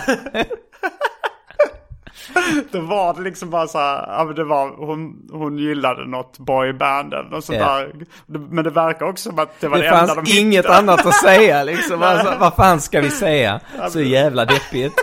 [2.73, 7.31] Det var det liksom bara så här, det var, hon, hon gillade något boyband eller
[7.31, 7.75] något sånt Ja.
[7.79, 7.93] där.
[8.27, 10.59] Det- Men det verkar också som att det var det, Det enda de fanns inget
[10.65, 10.79] hittade.
[10.79, 12.03] annat att säga liksom.
[12.03, 13.61] Alltså, vad fan ska vi säga?
[13.91, 14.95] Så jävla deppigt.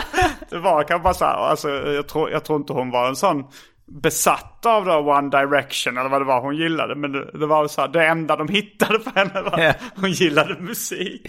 [0.50, 3.16] Det var kanske bara så här, alltså, jag, tror, jag tror inte hon var en
[3.16, 3.44] sån
[3.88, 6.94] besatt av då One Direction eller vad det var hon gillade.
[6.94, 10.10] Men det, det var så här, det enda de hittade för henne var att hon
[10.10, 11.26] gillade musik.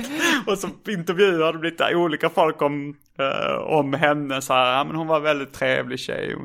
[0.48, 4.42] Och så intervjuade de lite olika folk om, eh, om henne.
[4.42, 6.36] Så här, ja, men hon var väldigt trevlig tjej.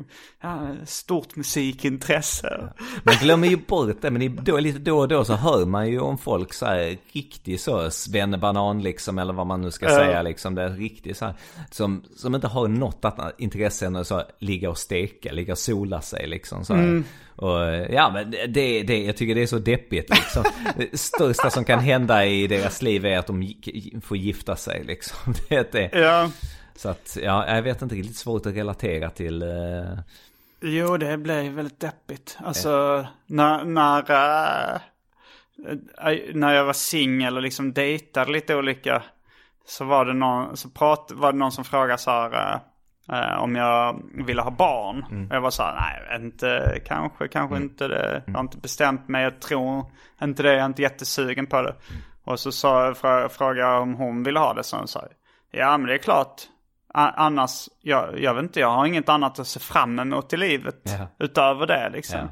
[0.41, 2.69] Ja, stort musikintresse.
[3.03, 5.99] Man glömmer ju bort det, men då, lite då och då så hör man ju
[5.99, 10.55] om folk så här riktigt så svennebanan liksom, eller vad man nu ska säga liksom.
[10.55, 11.35] Det är riktigt så här,
[11.71, 15.53] som, som inte har något annat intresse än att så här, ligga och steka, ligga
[15.53, 17.03] och sola sig liksom så här.
[17.35, 17.59] Och
[17.89, 20.43] ja, men det, det, jag tycker det är så deppigt liksom.
[20.77, 23.53] Det största som kan hända i deras liv är att de
[24.03, 25.33] får gifta sig liksom.
[25.49, 25.89] Det är det.
[25.99, 26.29] Ja.
[26.75, 29.41] Så att, ja, jag vet inte, det är lite svårt att relatera till.
[29.41, 29.97] eh,
[30.61, 32.37] Jo, det blev väldigt deppigt.
[32.43, 34.73] Alltså, när, när, eh,
[36.11, 39.03] eh, när jag var singel och liksom dejtade lite olika.
[39.65, 42.61] Så var det någon, så prat, var det någon som frågade så här,
[43.11, 45.27] eh, eh, om jag ville ha barn.
[45.29, 48.23] Och jag var så här, nej, inte, kanske, kanske inte det.
[48.25, 49.85] Jag har inte bestämt mig, jag tror
[50.21, 51.75] inte det, jag är inte jättesugen på det.
[52.23, 55.07] Och så sa, frå, frågade jag om hon ville ha det, så hon sa,
[55.51, 56.41] ja men det är klart.
[56.93, 60.75] Annars, jag, jag vet inte, jag har inget annat att se fram emot i livet
[60.83, 61.07] Ja.
[61.19, 62.19] utöver det liksom.
[62.19, 62.27] Ja.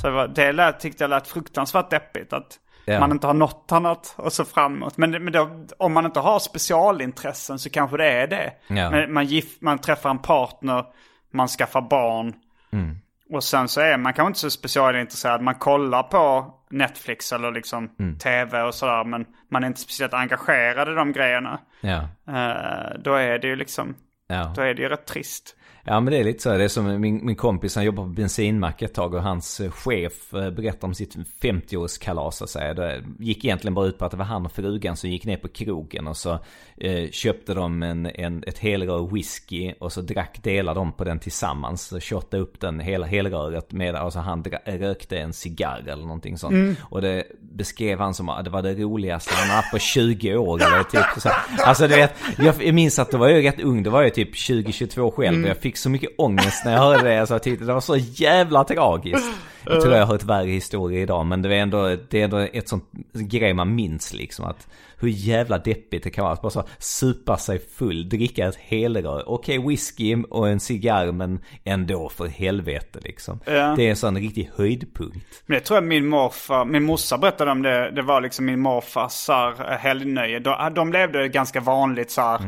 [0.00, 3.00] Så det, var, det lät, tyckte jag lät fruktansvärt deppigt att Ja.
[3.00, 4.96] man inte har något annat att se fram emot.
[4.96, 8.52] Men, men då, om man inte har specialintressen så kanske det är det.
[8.90, 10.84] Men man, gif, man träffar en partner,
[11.32, 12.34] man skaffar barn.
[12.72, 12.96] Mm.
[13.30, 15.42] Och sen så är man kanske inte så specialintresserad.
[15.42, 17.90] Man kollar på Netflix eller liksom
[18.22, 19.04] tv och sådär.
[19.04, 21.60] Men man är inte speciellt engagerad i de grejerna.
[21.80, 22.08] Ja.
[22.28, 23.94] Eh, då är det ju liksom,
[24.26, 24.52] Ja.
[24.56, 25.56] då är det ju rätt trist.
[25.86, 26.56] Ja men det är lite så.
[26.56, 29.70] Det är som min, min kompis, han jobbar på bensinmack ett tag och hans eh,
[29.70, 32.74] chef eh, berättade om sitt 50-årskalas så att säga.
[32.74, 35.36] Det gick egentligen bara ut på att det var han och frugan som gick ner
[35.36, 36.38] på krogen och så
[36.76, 41.18] eh, köpte de en, en, ett helrör whisky och så drack delar de på den
[41.18, 41.82] tillsammans.
[41.82, 46.78] Så shottade upp den hela helröret med, alltså han rökte en cigarr eller någonting sånt.
[46.82, 50.62] Och det beskrev han som att det var det roligaste han haft på 20 år
[50.62, 51.28] eller typ så.
[51.64, 52.14] Alltså det vet,
[52.60, 55.50] jag minns att då var jag rätt ung, då var jag typ 20-22 själv och
[55.50, 57.20] jag fick så mycket ångest när jag hörde det.
[57.20, 59.32] Alltså jag tyckte det var så jävla tragiskt.
[59.66, 62.38] Jag tror jag har hört värre historier idag men det är ändå, det är ändå
[62.38, 64.68] ett sånt grej man minns liksom att
[64.98, 69.28] hur jävla deppigt det kan vara att bara så supa sig full, dricka ett helrör.
[69.28, 73.40] Okej whisky och en cigarr men ändå för helvete liksom.
[73.44, 73.74] Ja.
[73.76, 75.42] Det är en sån riktig höjdpunkt.
[75.46, 77.90] Men det tror jag min morfar, min morsa berättade om det.
[77.90, 80.38] Det var liksom min morfars eh, helgnöje.
[80.38, 82.40] De, de levde ganska vanligt så här,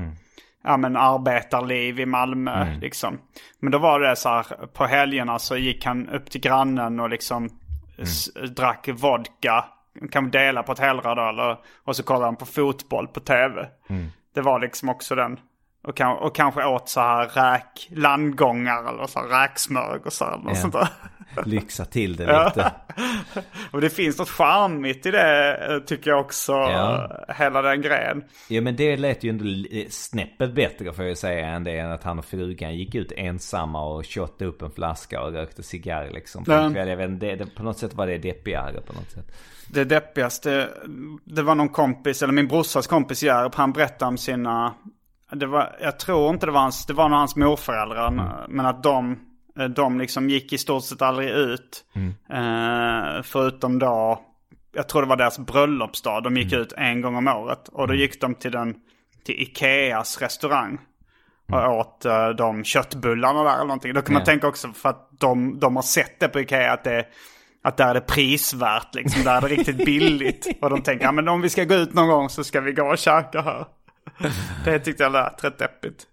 [0.66, 3.18] ja men arbetarliv i Malmö liksom.
[3.60, 7.10] Men då var det så här, på helgerna så gick han upp till grannen och
[7.10, 7.48] liksom
[7.98, 9.64] s- drack vodka.
[10.10, 10.78] Kan dela på ett
[11.28, 11.56] eller?
[11.84, 13.68] Och så kollade han på fotboll på tv.
[14.34, 15.38] Det var liksom också den.
[15.84, 20.54] Och, kan, och kanske åt så här räk, landgångar eller så här räksmörgåsar eller Ja.
[20.54, 20.88] sånt där.
[21.44, 22.72] Lyxa till det lite.
[23.70, 26.52] Och det finns något charmigt i det eh, tycker jag också.
[26.52, 27.10] Ja.
[27.38, 28.24] Hela den grejen.
[28.48, 31.92] Ja men det lät ju ändå li- snäppet bättre får jag säga än det än
[31.92, 36.10] att han och frugan gick ut ensamma och shottade upp en flaska och rökte cigarr
[36.14, 36.70] liksom på Ja.
[36.72, 36.88] kväll.
[36.88, 39.32] Jag vet det, det, på något sätt var det deppigare på något sätt.
[39.68, 40.68] Det deppigaste,
[41.24, 44.74] det var någon kompis, eller min brorsas kompis Järp, han berättade om sina,
[45.32, 48.82] det var, jag tror inte det var hans, det var nog hans morföräldrar, men att
[48.82, 49.18] de,
[49.76, 51.84] de liksom gick i stort sett aldrig ut.
[52.30, 54.20] Eh, förutom då,
[54.74, 57.68] jag tror det var deras bröllopsdag, de gick ut en gång om året.
[57.68, 58.74] Och då gick de till den,
[59.24, 60.78] till Ikeas restaurang.
[61.52, 63.94] Och åt uh, de köttbullarna där eller någonting.
[63.94, 66.84] Då kan man tänka också för att de, de har sett det på Ikea att
[66.84, 67.06] det
[67.62, 69.22] att där är det prisvärt liksom.
[69.22, 70.46] Där är det riktigt billigt.
[70.60, 72.72] Och de tänker, ja men om vi ska gå ut någon gång så ska vi
[72.72, 73.66] gå och käka här.
[74.64, 76.06] Det tyckte jag lät rätt deppigt.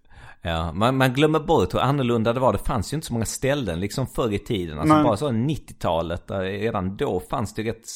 [0.46, 2.52] Ja, man, man glömmer bort hur annorlunda det var.
[2.52, 4.78] Det fanns ju inte så många ställen liksom förr i tiden.
[4.78, 5.04] Alltså Nej.
[5.04, 7.86] bara så 90-talet, där redan då fanns det rätt...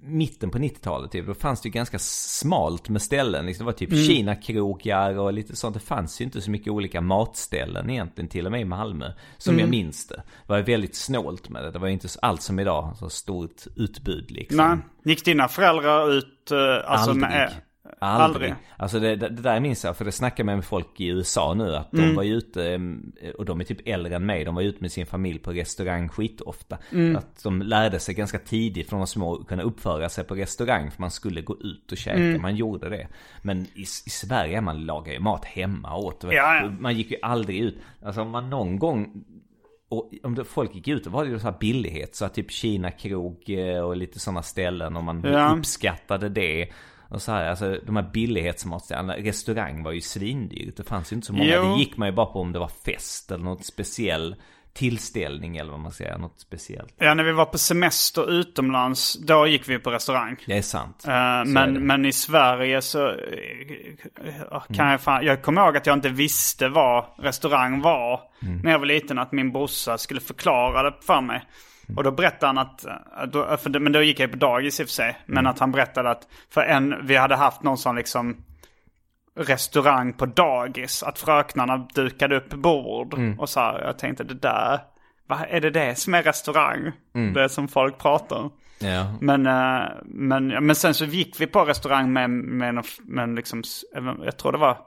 [0.00, 3.46] Mitten på 90-talet typ, då fanns det ju ganska smalt med ställen.
[3.46, 5.74] Liksom, det var typ Kina-krogar och lite sånt.
[5.74, 9.12] Det fanns ju inte så mycket olika matställen egentligen, till och med i Malmö.
[9.38, 10.22] Som jag minns det.
[10.46, 11.70] Det var väldigt snålt med det.
[11.70, 14.56] Det var ju inte allt som idag, så stort utbud liksom.
[14.56, 17.30] Nej, gick dina föräldrar ut eh, alltså Aldrig.
[17.30, 17.52] med...
[17.98, 18.50] Aldrig.
[18.50, 18.54] Aldrig.
[18.76, 21.90] Alltså det, det, där minns jag, för det snackar med folk i USA nu att
[21.92, 22.80] de var ute,
[23.38, 26.08] och de är typ äldre än mig, de var ute med sin familj på restaurang
[26.08, 26.78] skitofta.
[27.16, 30.90] Att de lärde sig ganska tidigt från de små att kunna uppföra sig på restaurang
[30.90, 33.08] för man skulle gå ut och käka, man gjorde det.
[33.42, 36.24] Men i, i Sverige, man lagar ju mat hemma åt.
[36.30, 36.70] Ja.
[36.80, 37.76] Man gick ju aldrig ut.
[38.04, 39.24] Alltså om man någon gång
[39.88, 42.14] och om det, folk gick ut, då var det ju så här billighet.
[42.16, 44.96] Så att typ Kina krog eh, och lite sådana ställen.
[44.96, 45.54] Och man Ja.
[45.58, 46.68] uppskattade det.
[47.14, 49.16] Och så här, alltså de här billighetsmatställena.
[49.16, 50.76] Restaurang var ju svindyrt.
[50.76, 51.54] Det fanns ju inte så många.
[51.54, 51.74] Jo.
[51.74, 54.36] Det gick man ju bara på om det var fest eller något speciell
[54.72, 56.18] tillställning eller vad man säger.
[56.18, 56.94] Något speciellt.
[56.98, 60.36] Ja, när vi var på semester utomlands, då gick vi på restaurang.
[60.46, 60.96] Det är sant.
[60.98, 65.76] Eh, Så är men, men i Sverige så eh, kan jag fan, jag kommer ihåg
[65.76, 68.20] att jag inte visste vad restaurang var
[68.62, 69.18] när jag var liten.
[69.18, 71.42] Att min brorsa skulle förklara det för mig.
[71.96, 74.82] Och då berättade han att, eh, då, det, men då gick jag på dagis i
[74.82, 75.18] och för sig.
[75.26, 78.36] Men att han berättade att för en, vi hade haft någon sån liksom
[79.36, 81.02] restaurang på dagis.
[81.02, 83.14] Att fröknarna dukade upp bord.
[83.38, 84.80] Och så här, jag tänkte det där,
[85.26, 86.92] vad är det det som är restaurang?
[87.34, 88.52] Det som folk pratar om.
[88.78, 89.14] Ja.
[89.20, 93.62] Men, eh, men, men sen så gick vi på restaurang med, med, med liksom,
[94.24, 94.78] jag tror det var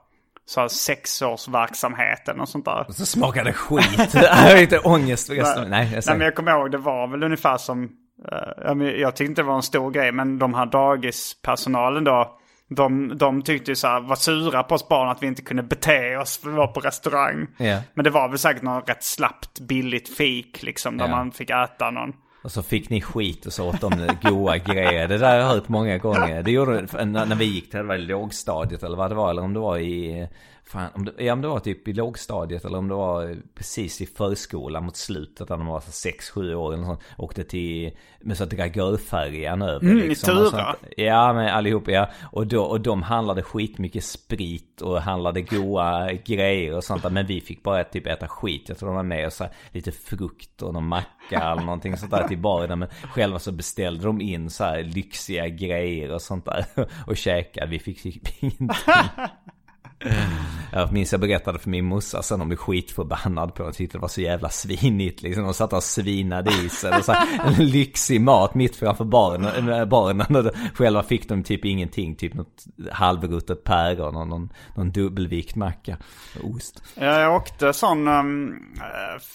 [0.47, 2.85] så här sexårsverksamhet eller något sånt där.
[2.89, 4.13] Så smakade skit.
[4.13, 5.69] Jag har lite ångest resten.
[5.69, 7.89] Nej, jag Nej men jag kommer ihåg det var väl ungefär som,
[8.31, 12.33] eh, jag tyckte inte det var en stor grej men de här dagispersonalen då.
[12.69, 15.63] De, de tyckte ju så här, var sura på oss barn att vi inte kunde
[15.63, 17.47] bete oss för vi var på restaurang.
[17.57, 17.79] Ja.
[17.93, 21.11] Men det var väl säkert något rätt slappt billigt fik liksom där Ja.
[21.11, 22.13] man fick äta någon.
[22.41, 25.07] Och så fick ni skit och så åt de goa grejer.
[25.07, 26.43] Det där har jag hört många gånger.
[26.43, 29.29] Det gjorde när när vi gick till det var lågstadiet eller vad det var.
[29.29, 30.27] Eller om det var i
[30.67, 34.01] fan, om det, ja, om det var typ i lågstadiet eller om det var precis
[34.01, 37.01] i förskolan mot slutet när man var 6-7 år eller sånt.
[37.17, 37.91] Åkte till,
[38.21, 39.85] med så dragörfärjan över.
[39.85, 40.75] Mm, liksom, Tura.
[40.97, 42.09] Ja, men allihop ja.
[42.31, 47.09] Och, då, och de handlade skitmycket sprit och handlade goa grejer och sånt där.
[47.09, 48.65] Men vi fick bara typ äta skit.
[48.67, 51.97] Jag tror de var med och så här, lite frukt och någon macka eller någonting
[51.97, 52.79] sånt där till baren.
[52.79, 56.65] Men själva så beställde de in så här lyxiga grejer och sånt där.
[57.07, 57.67] Och käkade.
[57.67, 58.69] Vi fick typ ingenting.
[60.71, 63.63] Jag minns jag berättade för min morsa sen om blev skitförbannad på.
[63.63, 65.43] Hon tyckte det var så jävla svinigt liksom.
[65.43, 66.97] De satt och svinade i sig.
[66.97, 69.89] Och så här, en lyxig mat mitt framför barnen.
[69.89, 72.15] barnen då, själva fick de typ ingenting.
[72.15, 75.97] Typ något halvruttet päron och någon, någon dubbelvikt macka.
[76.43, 76.83] Ost.
[76.95, 78.59] Ja, Jag åkte sån um,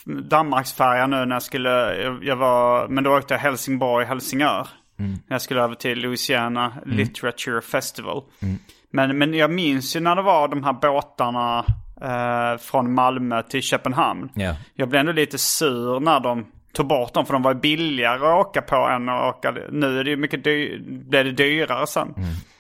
[0.05, 4.69] Danmarksfärja nu när jag skulle, jag, jag var, men då åkte jag Helsingborg, Helsingör.
[4.97, 8.23] När jag skulle över till Louisiana Literature Festival.
[8.93, 11.65] Men, men jag minns ju när det var de här båtarna
[12.03, 14.29] eh, från Malmö till Köpenhamn.
[14.35, 14.55] Ja.
[14.75, 18.47] Jag blev ändå lite sur när de tog bort dem för de var billigare att
[18.47, 19.55] åka på än att åka.
[19.71, 20.79] Nu är det ju mycket dy-
[21.09, 22.15] blev det dyrare sen.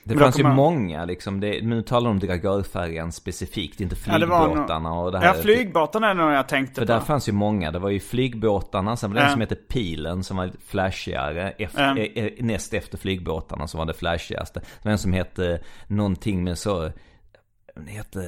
[0.04, 1.40] Det Men fanns ju många liksom.
[1.40, 3.80] Det, nu talar de om dragörfärjan specifikt.
[3.80, 5.26] Inte Ja, det var nog- flygbåtarna och det här.
[5.26, 6.92] Ja, flygbåtarna är nog jag tänkte För på.
[6.92, 7.70] där fanns ju många.
[7.70, 9.32] Det var ju flygbåtarna, sen var det en Ja.
[9.32, 11.50] som hette Pilen som var lite flashigare.
[11.50, 11.98] Efter, Ja.
[11.98, 14.60] eh, eh, näst efter flygbåtarna som var det flashigaste.
[14.60, 16.90] Det var en som hette någonting med så,
[17.74, 18.20] den hette,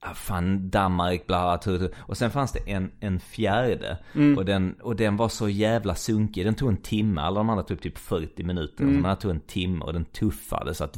[0.00, 1.90] ah, fan Danmark, bla bla, tu.
[1.98, 3.98] Och sen fanns det en, en fjärde.
[4.14, 4.38] Mm.
[4.38, 6.44] Och, den, och den var så jävla sunkig.
[6.44, 8.82] Den tog en timme, alla de andra tog typ 40 minuter.
[8.82, 8.94] Mm.
[8.96, 10.96] Den här tog en timme och den tuffade så att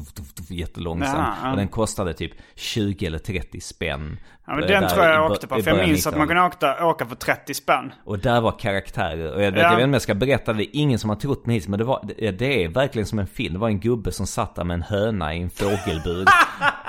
[0.48, 1.18] jättelångsamt.
[1.18, 1.50] Ja, ja.
[1.50, 4.18] Och den kostade typ 20 eller 30 spänn.
[4.46, 5.62] Ja, men Eh, den där tror jag jag åkte på.
[5.62, 6.58] För jag minns att man 90-talet.
[6.60, 7.92] kunde åka, åka för 30 spänn.
[8.04, 9.34] Och där var karaktärer.
[9.34, 9.66] Och jag vet, Ja.
[9.66, 10.76] jag vet inte om jag ska berätta det.
[10.76, 11.68] Ingen som har trott mig hittills.
[11.68, 13.52] Men det, var, det, det är verkligen som en film.
[13.52, 16.26] Det var en gubbe som satt där med en höna i en fågelbur.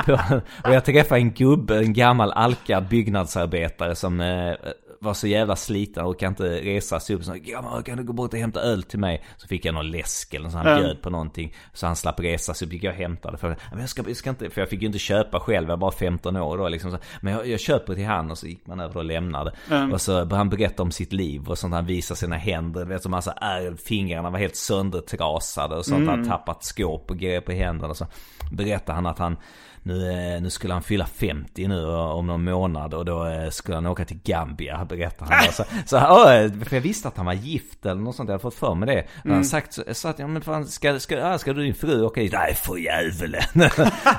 [0.64, 4.54] Och jag träffade en gubbe, en gammal alkad byggnadsarbetare som eh,
[5.02, 7.24] var så jävla sliten och kan inte resa sig upp.
[7.24, 9.24] Så gammal kan du gå bort och hämta öl till mig?
[9.38, 10.78] Så fick jag någon läsk eller så han Ja.
[10.80, 11.54] bjöd på någonting.
[11.74, 12.74] Så han slapp resa sig upp.
[12.74, 13.38] Gick jag och hämtade.
[13.38, 15.70] För, men jag, ska, jag ska inte, för jag fick ju inte köpa själv.
[15.70, 16.92] Jag var bara 15 år då liksom.
[16.92, 19.52] Så, men jag, jag köper till han och så gick man över och lämnade.
[19.94, 21.74] Och så började han berätta om sitt liv och sånt.
[21.74, 22.86] Han visade sina händer.
[22.86, 23.76] Vet så massa ärr.
[23.76, 26.08] Fingrarna var helt söndertrasade och sånt.
[26.10, 27.90] Han tappat skåp och grejer på händerna.
[27.90, 28.08] Och så
[28.52, 29.38] berättade han att han
[29.84, 33.50] nu, eh, nu skulle han fylla 50 nu eh, om någon månad och då eh,
[33.50, 35.54] skulle han åka till Gambia, berättade han.
[35.54, 38.42] Så, så åh, för jag visste att han var gift eller något sånt, jag hade
[38.42, 39.04] fått för mig det.
[39.26, 39.36] Mm.
[39.36, 42.22] Han sagt så, så att, ja men fan, ska, ska, ska du din fru åka
[42.22, 42.34] dit?
[42.34, 43.42] Nej för djävulen,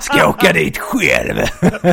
[0.01, 1.45] ska jag åka dit själv?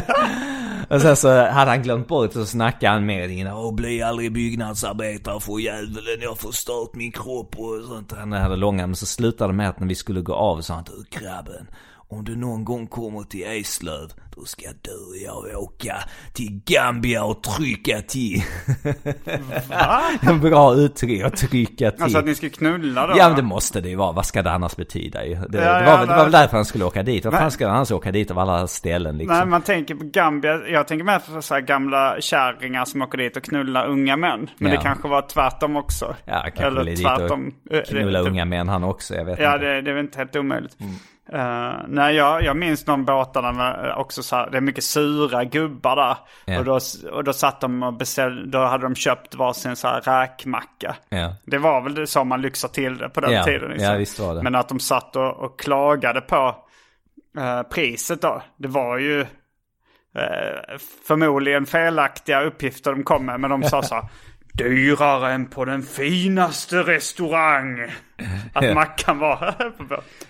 [0.91, 3.53] Och sen så hade han glömt bort och så snackade han med innan.
[3.53, 8.13] Åh, bli aldrig byggnadsarbetare för djävulen, jag har förstört min kropp och sånt.
[8.17, 10.73] Han hade långa, men så slutade med att när vi skulle gå av så sa
[10.73, 11.67] han du grabben.
[12.11, 15.95] Om du någon gång kommer till Eslöv, då ska du och jag åka
[16.33, 18.43] till Gambia och trycka till.
[20.21, 22.03] En bra uttryck, att trycka till.
[22.03, 23.13] Alltså att ni ska knulla då?
[23.17, 25.33] Ja men det måste det ju vara, vad ska det annars betyda ju?
[25.35, 27.25] Det, Ja, det, ja, var, väl- det var väl därför han skulle åka dit.
[27.25, 29.37] Vad fan ska han annars åka dit av alla ställen liksom?
[29.37, 30.67] Nej, man tänker på Gambia.
[30.67, 34.49] Jag tänker mer på så gamla kärringar som åker dit och knullar unga män.
[34.57, 34.77] Men Ja.
[34.77, 36.15] det kanske var tvärtom också.
[36.25, 37.45] Ja, kanske Eller tvärtom.
[37.69, 39.65] dit och knulla Eh, det- unga män han också, jag vet Ja, inte.
[39.65, 40.79] det, det är väl inte helt omöjligt.
[40.79, 40.93] Mm.
[41.33, 45.43] Eh, nej, jag, jag minns de båtarna med också så här, det är mycket sura
[45.43, 46.17] gubbar där.
[46.45, 46.59] Ja.
[46.59, 46.79] Och, då,
[47.11, 50.95] och då satt de och beställde, då hade de köpt varsin så här räkmacka.
[51.09, 51.35] Ja.
[51.45, 53.69] Det var väl det så man lyxade till det på den Ja, tiden.
[53.69, 53.91] liksom.
[53.91, 54.43] ja, visst var det.
[54.43, 56.55] Men att de satt och, och klagade på
[57.37, 58.41] eh, priset då.
[58.57, 60.77] Det var ju eh,
[61.07, 63.39] förmodligen felaktiga uppgifter de kom med.
[63.39, 64.03] Men de sa så här.
[64.53, 67.91] Dyrare än på den finaste restaurang.
[68.53, 68.73] Att Ja.
[68.73, 69.55] mackan var...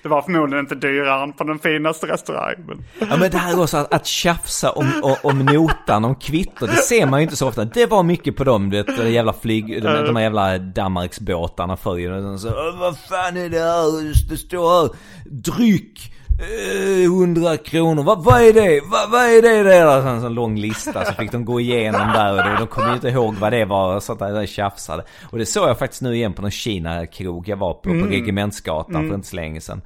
[0.02, 2.66] det var förmodligen inte dyrare än på den finaste restaurangen.
[2.68, 3.10] Men...
[3.10, 6.76] Ja men det här också att, att tjafsa om, om, om notan, om kvitto, det
[6.76, 7.66] ser man ju inte så ofta.
[7.66, 11.78] Det var mycket på dem, du vet, de jävla flyg, de, de här jävla Danmarksbåtarna
[11.78, 12.38] förr ju.
[12.38, 14.30] Så, vad fan är det här?
[14.30, 14.90] Det står här,
[15.26, 18.82] dryck eh, 100 kronor, vad, vad är det?
[18.86, 20.02] Vad, vad är det där?
[20.02, 22.94] Så En sån lång lista så fick de gå igenom där och de, kom ju
[22.94, 25.04] inte ihåg vad det var och sånt där, där tjafsade.
[25.30, 29.08] Och det såg jag faktiskt nu igen på någon Kina-krog jag var på, på Regementsgatan
[29.08, 29.82] för inte så länge sedan.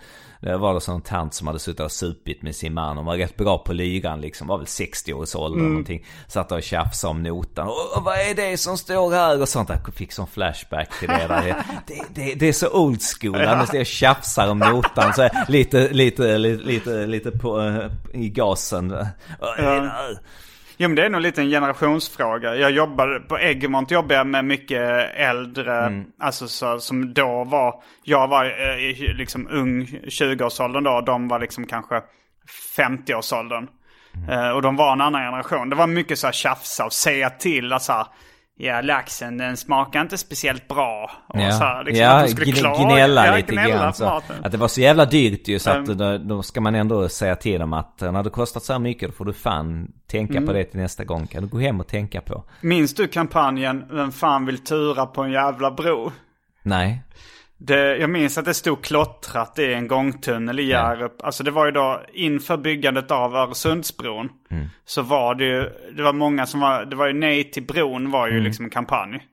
[0.45, 2.97] Det var det sån tant som hade suttit och supit med sin man.
[2.97, 4.47] Hon var rätt bra på lyran liksom.
[4.47, 6.05] Var väl 60 års ålder eller någonting.
[6.27, 7.67] Satt och tjafsade om notan.
[7.67, 9.41] Och, och vad är det som står här?
[9.41, 9.79] Och sånt där.
[9.95, 11.63] Fick sån flashback till det där.
[11.87, 13.45] Det, det, det är så old school.
[13.45, 15.13] Han måste jag tjafsar om notan.
[15.13, 18.91] Så lite, lite, lite, lite, lite på, eh, i gasen.
[18.91, 20.19] Här?
[20.77, 22.55] Jo men det är nog lite en generationsfråga.
[22.55, 26.05] Jag jobbade, på Egmont jobbade jag med mycket äldre, Mm.
[26.19, 31.39] alltså så, som då var, jag var eh, liksom ung 20-årsåldern då, och de var
[31.39, 32.01] liksom kanske
[32.77, 33.67] 50-årsåldern.
[34.29, 35.69] Eh, och de var en annan generation.
[35.69, 37.73] Det var mycket så här tjafsa och säga till.
[37.73, 38.07] Alltså,
[38.57, 41.11] ja, laxen den smakar inte speciellt bra.
[41.27, 42.51] Och Ja, så här, liksom, ja att de skulle
[42.85, 43.93] gnälla Ja, lite gnälla grann.
[43.93, 44.05] Så,
[44.43, 45.97] att det var så jävla dyrt ju så att Mm.
[45.97, 49.09] då, då ska man ändå säga till dem att när det kostat så här mycket
[49.09, 50.47] då får du fan tänka Mm.
[50.47, 51.27] på det till nästa gång.
[51.27, 52.43] Kan du gå hem och tänka på?
[52.61, 56.11] Minns du kampanjen Vem fan vill tura på en jävla bro?
[56.63, 57.01] Nej.
[57.57, 61.23] Det, jag minns att det stod klottrat i en gångtunnel i Hjärup.
[61.23, 64.29] Alltså det var ju då inför byggandet av Öresundsbron.
[64.85, 68.11] Så var det ju, det var många som var, det var ju nej till bron
[68.11, 69.27] var ju liksom en kampanj.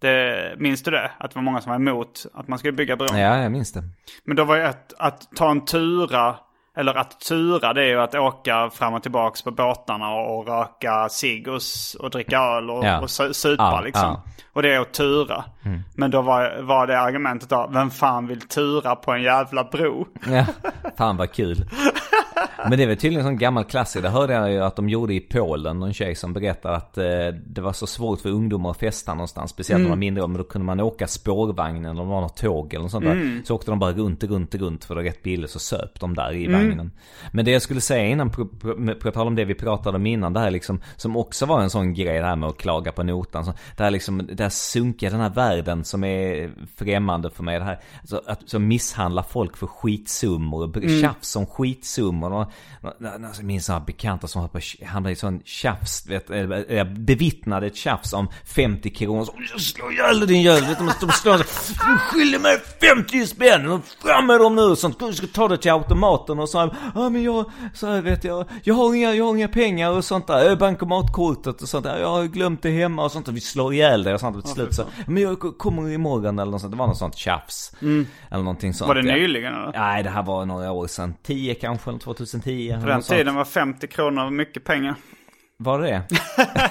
[0.00, 1.10] Det, minns du det?
[1.18, 3.18] Att det var många som var emot att man skulle bygga bron.
[3.18, 3.82] Ja, jag minns det.
[4.24, 6.36] Men då var ju att, att ta en tura,
[6.78, 11.08] eller att tura det är ju att åka fram och tillbaks på båtarna och, röka
[11.08, 12.98] cigg och, dricka öl och, Ja.
[13.00, 14.02] och su- supa Ja, liksom.
[14.08, 14.22] ja.
[14.52, 15.44] Och det är att tura.
[15.96, 20.06] Men då var, var det argumentet då, vem fan vill tura på en jävla bro?
[20.26, 20.44] Ja,
[20.98, 21.56] fan vad kul.
[22.64, 24.02] Men det är väl tydligen en sån gammal klassiker.
[24.02, 25.78] Det hörde jag ju att de gjorde i Polen.
[25.80, 27.04] Någon tjej som berättade att eh,
[27.46, 29.50] det var så svårt för ungdomar att festa någonstans.
[29.50, 30.26] Speciellt när de var mindre.
[30.26, 33.04] Men då kunde man åka spårvagnen eller om det var något tåg eller något sånt
[33.04, 33.40] där.
[33.44, 35.50] Så åkte de bara runt, runt, runt för det var rätt billigt.
[35.50, 36.90] Så söp de där i vagnen.
[37.32, 40.06] Men det jag skulle säga innan, på, på, på tal om det vi pratade om
[40.06, 40.32] innan.
[40.32, 43.02] Det här liksom, som också var en sån grej det här med att klaga på
[43.02, 43.44] notan.
[43.44, 47.58] Så, det här liksom, det här sunkiga, den här världen som är främmande för mig.
[47.58, 50.76] Det här, alltså, att så misshandla folk för skitsummor.
[50.76, 52.47] och Tjafs om skitsummor.
[53.26, 56.06] Alltså, minns några bekanta som var på, hamnade i sån tjafs.
[56.06, 56.30] Vet,
[56.68, 59.24] jag bevittnade ett tjafs om 50 kronor.
[59.24, 60.64] Så, jag slår ihjäl din jävel.
[60.64, 63.68] Vet du, de slår Du skyller mig 50 spänn.
[63.68, 64.62] Och Fram med dem nu.
[64.62, 64.98] Och sånt.
[64.98, 66.38] Du ska ta det till automaten.
[66.38, 67.44] Och så här, ja men jag,
[67.74, 68.46] så här vet jag.
[68.62, 70.56] Jag har inga, jag har inga pengar och sånt där.
[70.56, 71.98] Bankomatkortet och sånt där.
[71.98, 73.28] Jag har glömt det hemma och sånt.
[73.28, 74.36] Och vi slår ihjäl dig och sånt.
[74.36, 76.72] Och till slut så, men jag kommer imorgon eller något sånt.
[76.72, 77.72] Det var något sånt tjafs.
[78.30, 78.88] Eller någonting sånt.
[78.88, 79.72] Var det nyligen eller?
[79.72, 81.14] Nej, det här var några år sedan.
[81.22, 81.98] 10 kanske, eller
[82.40, 82.80] 2010.
[82.80, 84.94] På den tiden var 50 kronor mycket pengar.
[85.60, 86.02] Var det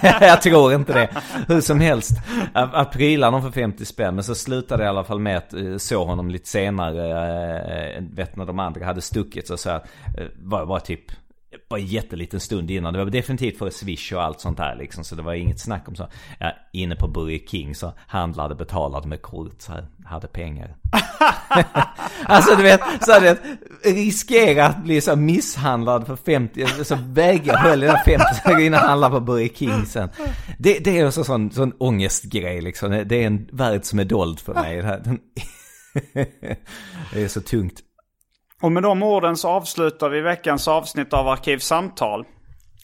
[0.28, 1.10] jag tror inte det.
[1.48, 2.12] Hur som helst.
[2.54, 4.16] Att att pryla honom för 50 spänn.
[4.16, 7.96] Men så slutade det i alla fall med att eh, såg honom lite senare.
[7.98, 9.82] eh, Vet när de andra hade stuckit så, här,
[10.18, 11.02] eh, var, var typ
[11.68, 12.94] var en jätteliten stund innan.
[12.94, 15.04] Det var definitivt för Swish och allt sånt där liksom.
[15.04, 16.08] Så det var inget snack om så.
[16.40, 19.62] Ja, inne på Burger King så handlade, betalade med kort.
[19.62, 20.76] Så här, hade pengar.
[22.26, 23.42] alltså du vet, så här, du vet,
[23.98, 28.56] riskera att bli så misshandlad för 50, så vägra höll den här 50 så jag
[28.56, 30.10] går in på Burger King sen.
[30.58, 33.04] Det, det är också sån, sån ångestgrej liksom.
[33.06, 34.78] Det är en värld som är dold för mig.
[34.78, 35.02] Det, här,
[37.14, 37.84] det är så tungt.
[38.62, 42.26] Och med de orden så avslutar vi veckans avsnitt av Arkivsamtal.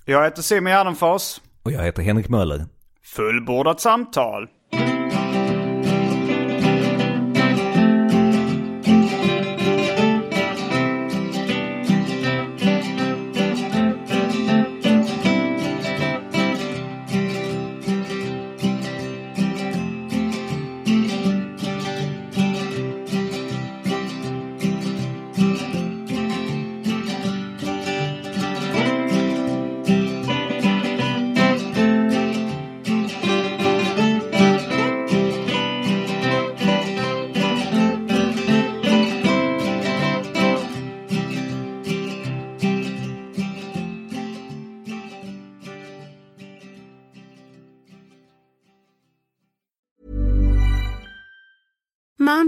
[0.06, 1.42] Jag heter Simon Gärdenfors.
[1.64, 2.66] Och jag heter Henrik Möller.
[3.06, 4.48] Fullbordat samtal.